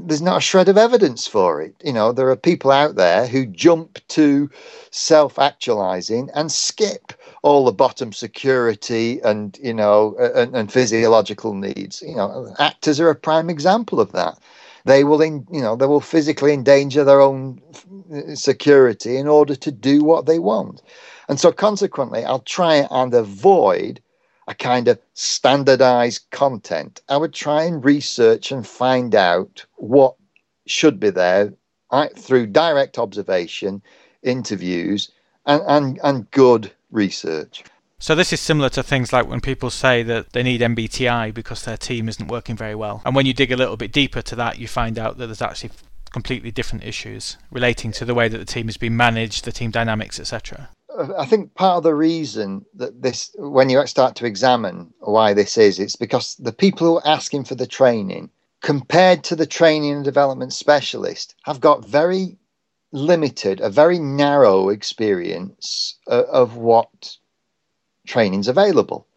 there's 0.06 0.22
not 0.22 0.38
a 0.38 0.40
shred 0.40 0.68
of 0.68 0.76
evidence 0.76 1.26
for 1.26 1.60
it. 1.62 1.74
You 1.84 1.92
know, 1.92 2.12
there 2.12 2.30
are 2.30 2.36
people 2.36 2.70
out 2.70 2.96
there 2.96 3.26
who 3.26 3.46
jump 3.46 3.98
to 4.08 4.50
self 4.90 5.38
actualizing 5.38 6.30
and 6.34 6.50
skip 6.50 7.12
all 7.42 7.64
the 7.64 7.72
bottom 7.72 8.12
security 8.12 9.20
and, 9.20 9.58
you 9.62 9.74
know, 9.74 10.16
and, 10.16 10.56
and, 10.56 10.72
physiological 10.72 11.54
needs. 11.54 12.02
You 12.02 12.16
know, 12.16 12.54
actors 12.58 13.00
are 13.00 13.10
a 13.10 13.14
prime 13.14 13.50
example 13.50 14.00
of 14.00 14.12
that. 14.12 14.38
They 14.86 15.04
will, 15.04 15.22
in, 15.22 15.46
you 15.50 15.60
know, 15.60 15.76
they 15.76 15.86
will 15.86 16.00
physically 16.00 16.52
endanger 16.52 17.04
their 17.04 17.20
own 17.20 17.60
security 18.34 19.16
in 19.16 19.28
order 19.28 19.56
to 19.56 19.72
do 19.72 20.04
what 20.04 20.26
they 20.26 20.38
want. 20.38 20.82
And 21.28 21.40
so, 21.40 21.52
consequently, 21.52 22.24
I'll 22.24 22.40
try 22.40 22.86
and 22.90 23.14
avoid 23.14 24.00
a 24.46 24.54
kind 24.54 24.88
of 24.88 24.98
standardized 25.14 26.30
content. 26.30 27.02
I 27.08 27.16
would 27.16 27.32
try 27.32 27.64
and 27.64 27.84
research 27.84 28.52
and 28.52 28.66
find 28.66 29.14
out 29.14 29.64
what 29.76 30.16
should 30.66 31.00
be 31.00 31.10
there 31.10 31.54
through 32.16 32.46
direct 32.48 32.98
observation, 32.98 33.82
interviews, 34.22 35.10
and, 35.46 35.62
and, 35.66 36.00
and 36.02 36.30
good 36.30 36.72
research. 36.90 37.64
So 37.98 38.14
this 38.14 38.32
is 38.32 38.40
similar 38.40 38.68
to 38.70 38.82
things 38.82 39.12
like 39.12 39.26
when 39.26 39.40
people 39.40 39.70
say 39.70 40.02
that 40.02 40.32
they 40.32 40.42
need 40.42 40.60
MBTI 40.60 41.32
because 41.32 41.64
their 41.64 41.76
team 41.76 42.08
isn't 42.08 42.28
working 42.28 42.56
very 42.56 42.74
well. 42.74 43.00
And 43.06 43.14
when 43.14 43.24
you 43.24 43.32
dig 43.32 43.52
a 43.52 43.56
little 43.56 43.76
bit 43.76 43.92
deeper 43.92 44.20
to 44.22 44.36
that, 44.36 44.58
you 44.58 44.68
find 44.68 44.98
out 44.98 45.16
that 45.18 45.26
there's 45.26 45.40
actually 45.40 45.70
completely 46.10 46.50
different 46.50 46.84
issues 46.84 47.38
relating 47.50 47.92
to 47.92 48.04
the 48.04 48.14
way 48.14 48.28
that 48.28 48.38
the 48.38 48.44
team 48.44 48.66
has 48.66 48.76
been 48.76 48.96
managed, 48.96 49.44
the 49.44 49.52
team 49.52 49.70
dynamics, 49.70 50.20
etc. 50.20 50.68
I 50.96 51.26
think 51.26 51.54
part 51.54 51.78
of 51.78 51.82
the 51.82 51.94
reason 51.94 52.64
that 52.74 53.02
this, 53.02 53.34
when 53.36 53.68
you 53.68 53.84
start 53.86 54.14
to 54.16 54.26
examine 54.26 54.94
why 55.00 55.34
this 55.34 55.58
is, 55.58 55.80
it's 55.80 55.96
because 55.96 56.36
the 56.36 56.52
people 56.52 56.86
who 56.86 56.96
are 56.98 57.06
asking 57.06 57.44
for 57.44 57.56
the 57.56 57.66
training, 57.66 58.30
compared 58.62 59.24
to 59.24 59.36
the 59.36 59.46
training 59.46 59.92
and 59.92 60.04
development 60.04 60.52
specialist, 60.52 61.34
have 61.44 61.60
got 61.60 61.84
very 61.84 62.38
limited, 62.92 63.60
a 63.60 63.70
very 63.70 63.98
narrow 63.98 64.68
experience 64.68 65.98
of, 66.06 66.24
of 66.26 66.56
what 66.56 67.16
training's 68.06 68.48
available. 68.48 69.08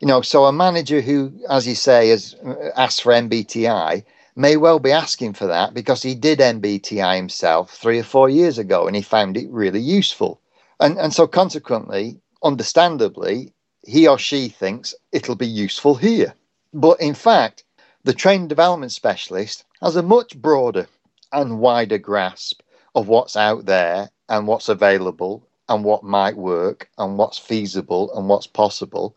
You 0.00 0.08
know, 0.08 0.20
so 0.20 0.44
a 0.44 0.52
manager 0.52 1.00
who, 1.00 1.32
as 1.48 1.66
you 1.66 1.74
say, 1.74 2.10
has 2.10 2.34
uh, 2.44 2.70
asked 2.76 3.02
for 3.02 3.12
MBTI 3.12 4.04
may 4.36 4.56
well 4.58 4.78
be 4.78 4.92
asking 4.92 5.32
for 5.32 5.46
that 5.46 5.72
because 5.72 6.02
he 6.02 6.14
did 6.14 6.40
MBTI 6.40 7.16
himself 7.16 7.70
three 7.70 7.98
or 7.98 8.04
four 8.04 8.28
years 8.28 8.58
ago 8.58 8.86
and 8.86 8.94
he 8.94 9.00
found 9.00 9.38
it 9.38 9.48
really 9.48 9.80
useful 9.80 10.40
and, 10.80 10.98
and 10.98 11.12
so, 11.12 11.26
consequently, 11.26 12.20
understandably, 12.42 13.52
he 13.86 14.06
or 14.08 14.18
she 14.18 14.48
thinks 14.48 14.94
it'll 15.12 15.36
be 15.36 15.46
useful 15.46 15.94
here. 15.94 16.34
But 16.72 17.00
in 17.00 17.14
fact, 17.14 17.64
the 18.04 18.14
trained 18.14 18.48
development 18.48 18.92
specialist 18.92 19.64
has 19.80 19.96
a 19.96 20.02
much 20.02 20.36
broader 20.36 20.86
and 21.32 21.58
wider 21.60 21.98
grasp 21.98 22.60
of 22.94 23.08
what's 23.08 23.36
out 23.36 23.66
there 23.66 24.10
and 24.28 24.46
what's 24.46 24.68
available 24.68 25.46
and 25.68 25.84
what 25.84 26.02
might 26.02 26.36
work 26.36 26.88
and 26.98 27.18
what's 27.18 27.38
feasible 27.38 28.12
and 28.16 28.28
what's 28.28 28.46
possible. 28.46 29.16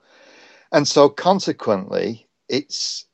And 0.71 0.87
so, 0.87 1.09
consequently, 1.09 2.27
it's 2.49 3.05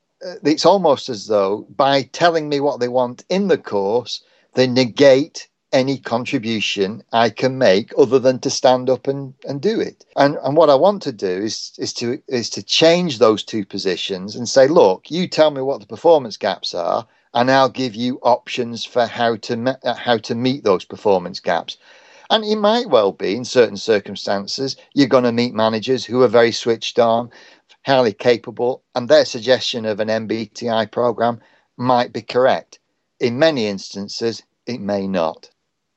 it's 0.42 0.64
almost 0.64 1.08
as 1.08 1.26
though 1.26 1.66
by 1.76 2.02
telling 2.02 2.48
me 2.48 2.60
what 2.60 2.80
they 2.80 2.88
want 2.88 3.24
in 3.28 3.48
the 3.48 3.58
course, 3.58 4.22
they 4.54 4.66
negate 4.66 5.48
any 5.74 5.98
contribution 5.98 7.04
I 7.12 7.30
can 7.30 7.58
make 7.58 7.92
other 7.98 8.20
than 8.20 8.38
to 8.40 8.50
stand 8.50 8.90
up 8.90 9.08
and, 9.08 9.34
and 9.46 9.60
do 9.60 9.80
it. 9.80 10.06
And 10.16 10.38
and 10.44 10.56
what 10.56 10.70
I 10.70 10.76
want 10.76 11.02
to 11.02 11.12
do 11.12 11.28
is 11.28 11.72
is 11.78 11.92
to 11.94 12.22
is 12.28 12.50
to 12.52 12.62
change 12.62 13.18
those 13.18 13.44
two 13.44 13.66
positions 13.66 14.36
and 14.36 14.48
say, 14.48 14.68
look, 14.68 15.10
you 15.10 15.28
tell 15.28 15.50
me 15.50 15.62
what 15.62 15.80
the 15.80 15.88
performance 15.88 16.38
gaps 16.38 16.74
are, 16.74 17.06
and 17.34 17.50
I'll 17.50 17.68
give 17.70 17.96
you 17.96 18.20
options 18.22 18.86
for 18.86 19.06
how 19.06 19.36
to 19.36 19.56
me- 19.58 19.82
uh, 19.84 19.94
how 19.94 20.18
to 20.18 20.36
meet 20.36 20.64
those 20.64 20.86
performance 20.86 21.40
gaps. 21.40 21.76
And 22.30 22.44
it 22.44 22.56
might 22.56 22.90
well 22.90 23.12
be 23.12 23.36
in 23.36 23.44
certain 23.44 23.76
circumstances 23.76 24.76
you're 24.94 25.08
going 25.08 25.24
to 25.24 25.32
meet 25.32 25.54
managers 25.54 26.04
who 26.04 26.22
are 26.22 26.28
very 26.28 26.52
switched 26.52 26.98
on, 26.98 27.30
highly 27.86 28.12
capable, 28.14 28.82
and 28.94 29.08
their 29.08 29.24
suggestion 29.26 29.86
of 29.86 30.00
an 30.00 30.08
MBTI 30.08 30.90
program 30.92 31.40
might 31.76 32.12
be 32.12 32.22
correct. 32.22 32.80
In 33.20 33.38
many 33.38 33.66
instances, 33.66 34.42
it 34.66 34.80
may 34.80 35.06
not. 35.08 35.50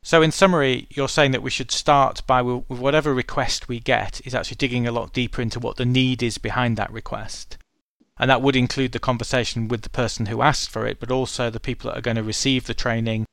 So, 0.07 0.21
in 0.21 0.31
summary, 0.31 0.87
you're 0.89 1.09
saying 1.09 1.31
that 1.31 1.43
we 1.43 1.49
should 1.49 1.69
start 1.69 2.25
by 2.25 2.41
with 2.41 2.69
whatever 2.69 3.13
request 3.13 3.67
we 3.67 3.81
get 3.81 4.21
is 4.25 4.33
actually 4.33 4.55
digging 4.55 4.87
a 4.87 4.91
lot 4.93 5.11
deeper 5.11 5.41
into 5.41 5.59
what 5.59 5.75
the 5.75 5.83
need 5.83 6.23
is 6.23 6.37
behind 6.37 6.77
that 6.77 6.93
request. 6.93 7.57
And 8.17 8.29
that 8.29 8.41
would 8.41 8.55
include 8.55 8.93
the 8.93 8.99
conversation 8.99 9.67
with 9.67 9.81
the 9.81 9.89
person 9.89 10.27
who 10.27 10.41
asked 10.41 10.69
for 10.69 10.87
it, 10.87 11.01
but 11.01 11.11
also 11.11 11.49
the 11.49 11.59
people 11.59 11.89
that 11.89 11.97
are 11.97 12.01
going 12.01 12.15
to 12.15 12.23
receive 12.23 12.67
the 12.67 12.73
training, 12.73 13.25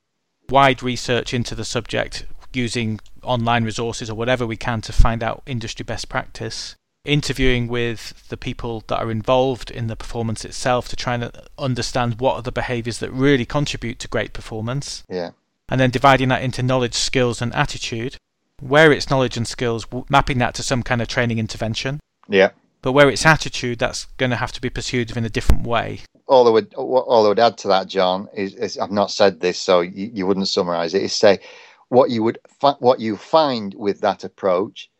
wide 0.49 0.83
research 0.83 1.33
into 1.33 1.55
the 1.55 1.65
subject 1.65 2.27
using 2.53 2.99
online 3.23 3.63
resources 3.63 4.11
or 4.11 4.17
whatever 4.17 4.45
we 4.45 4.57
can 4.57 4.81
to 4.81 4.93
find 4.93 5.23
out 5.23 5.45
industry 5.47 5.85
best 5.85 6.09
practice, 6.09 6.75
interviewing 7.05 7.69
with 7.69 8.29
the 8.31 8.37
people 8.37 8.83
that 8.89 8.99
are 8.99 9.13
involved 9.13 9.71
in 9.71 9.87
the 9.87 9.95
performance 9.95 10.45
itself 10.45 10.89
to 10.89 10.97
try 10.97 11.15
and 11.15 11.31
understand 11.57 12.19
what 12.19 12.35
are 12.35 12.43
the 12.43 12.51
behaviors 12.51 12.99
that 12.99 13.13
really 13.13 13.47
contribute 13.47 14.01
to 14.01 14.09
great 14.09 14.33
performance. 14.33 15.05
Yeah 15.09 15.31
and 15.69 15.81
then 15.81 15.91
dividing 15.91 16.29
that 16.29 16.43
into 16.43 16.63
knowledge, 16.63 16.95
skills, 16.95 17.41
and 17.41 17.55
attitude. 17.55 18.17
Where 18.61 18.93
it's 18.93 19.11
knowledge 19.11 19.37
and 19.37 19.47
skills, 19.47 19.87
mapping 20.09 20.39
that 20.39 20.55
to 20.55 20.63
some 20.63 20.83
kind 20.83 21.03
of 21.03 21.09
training 21.09 21.39
intervention. 21.39 22.01
Yeah. 22.29 22.51
But 22.83 22.93
where 22.93 23.09
it's 23.09 23.27
attitude, 23.27 23.79
that's 23.79 24.05
going 24.17 24.31
to 24.31 24.37
have 24.37 24.53
to 24.53 24.61
be 24.61 24.71
pursued 24.71 25.17
in 25.17 25.25
a 25.25 25.31
different 25.31 25.67
way. 25.67 26.01
All 26.27 26.47
I 26.47 26.51
would, 26.51 26.75
all 26.75 27.25
I 27.25 27.29
would 27.29 27.39
add 27.39 27.59
to 27.59 27.69
that, 27.69 27.89
John, 27.89 28.29
is, 28.35 28.55
is 28.55 28.79
I've 28.79 28.91
not 28.91 29.11
said 29.11 29.41
this, 29.41 29.59
so 29.59 29.81
you, 29.81 30.11
you 30.13 30.27
wouldn't 30.27 30.49
summarise 30.49 30.95
it. 30.95 31.03
Is 31.03 31.15
say 31.15 31.41
what 31.89 32.11
you 32.11 32.23
would, 32.23 32.39
fi- 32.61 32.77
what 32.79 33.01
you 33.01 33.17
find 33.17 33.75
with 33.75 34.01
that 34.03 34.25
approach 34.25 34.91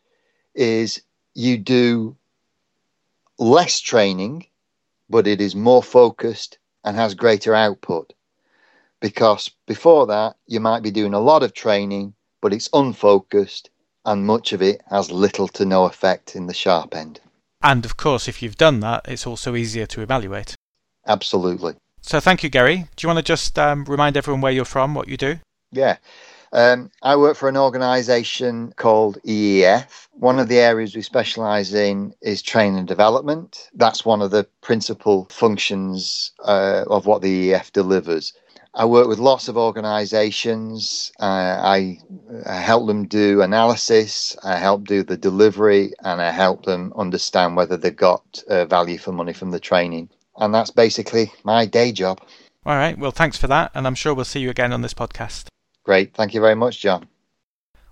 is 0.53 1.01
you 1.33 1.57
do 1.57 2.15
less 3.37 3.79
training, 3.79 4.47
but 5.09 5.27
it 5.27 5.41
is 5.41 5.55
more 5.55 5.83
focused 5.83 6.57
and 6.83 6.95
has 6.95 7.13
greater 7.13 7.53
output 7.53 8.13
because 9.05 9.51
before 9.67 10.07
that 10.07 10.35
you 10.47 10.59
might 10.59 10.81
be 10.81 10.89
doing 10.89 11.13
a 11.13 11.19
lot 11.19 11.43
of 11.43 11.53
training 11.53 12.11
but 12.41 12.51
it's 12.51 12.67
unfocused 12.73 13.69
and 14.03 14.25
much 14.25 14.51
of 14.51 14.63
it 14.63 14.81
has 14.89 15.11
little 15.11 15.47
to 15.47 15.63
no 15.63 15.85
effect 15.85 16.35
in 16.35 16.47
the 16.47 16.55
sharp 16.55 16.95
end 16.95 17.19
and 17.61 17.85
of 17.85 17.97
course 17.97 18.27
if 18.27 18.41
you've 18.41 18.57
done 18.57 18.79
that 18.79 19.05
it's 19.07 19.27
also 19.27 19.55
easier 19.55 19.85
to 19.85 20.01
evaluate 20.01 20.55
absolutely 21.05 21.75
so 22.01 22.19
thank 22.19 22.41
you 22.41 22.49
gary 22.49 22.87
do 22.95 23.05
you 23.05 23.07
want 23.07 23.19
to 23.19 23.23
just 23.23 23.59
um, 23.59 23.85
remind 23.85 24.17
everyone 24.17 24.41
where 24.41 24.51
you're 24.51 24.65
from 24.65 24.95
what 24.95 25.07
you 25.07 25.17
do 25.17 25.37
yeah 25.71 25.97
um, 26.51 26.89
I 27.03 27.17
work 27.17 27.35
for 27.35 27.49
an 27.49 27.57
organisation 27.57 28.71
called 28.77 29.17
EEF. 29.27 30.07
One 30.13 30.39
of 30.39 30.47
the 30.47 30.59
areas 30.59 30.95
we 30.95 31.01
specialise 31.01 31.73
in 31.73 32.13
is 32.21 32.41
training 32.41 32.79
and 32.79 32.87
development. 32.87 33.69
That's 33.73 34.05
one 34.05 34.21
of 34.21 34.31
the 34.31 34.47
principal 34.61 35.27
functions 35.29 36.31
uh, 36.45 36.85
of 36.87 37.07
what 37.07 37.21
the 37.21 37.51
EEF 37.51 37.73
delivers. 37.73 38.31
I 38.75 38.83
work 38.83 39.07
with 39.07 39.19
lots 39.19 39.47
of 39.47 39.57
organizations. 39.57 41.11
Uh, 41.19 41.23
I, 41.23 41.97
I, 42.45 42.55
help 42.59 42.87
them 42.87 43.07
do 43.07 43.41
analysis, 43.41 44.35
I 44.43 44.57
help 44.57 44.83
do 44.83 45.01
the 45.01 45.15
delivery, 45.15 45.93
and 46.03 46.21
I 46.21 46.31
help 46.31 46.65
them 46.65 46.91
understand 46.97 47.55
whether 47.55 47.77
they've 47.77 47.95
got 47.95 48.43
uh, 48.49 48.65
value 48.65 48.97
for 48.97 49.13
money 49.13 49.31
from 49.31 49.51
the 49.51 49.61
training. 49.61 50.09
And 50.37 50.53
that's 50.53 50.71
basically 50.71 51.31
my 51.45 51.65
day 51.65 51.93
job. 51.93 52.19
All 52.65 52.75
right. 52.75 52.97
Well, 52.97 53.11
thanks 53.11 53.37
for 53.37 53.47
that. 53.47 53.71
And 53.73 53.87
I'm 53.87 53.95
sure 53.95 54.13
we'll 54.13 54.25
see 54.25 54.41
you 54.41 54.49
again 54.49 54.73
on 54.73 54.81
this 54.81 54.93
podcast. 54.93 55.45
Great. 55.83 56.13
Thank 56.13 56.33
you 56.33 56.41
very 56.41 56.55
much, 56.55 56.81
John. 56.81 57.07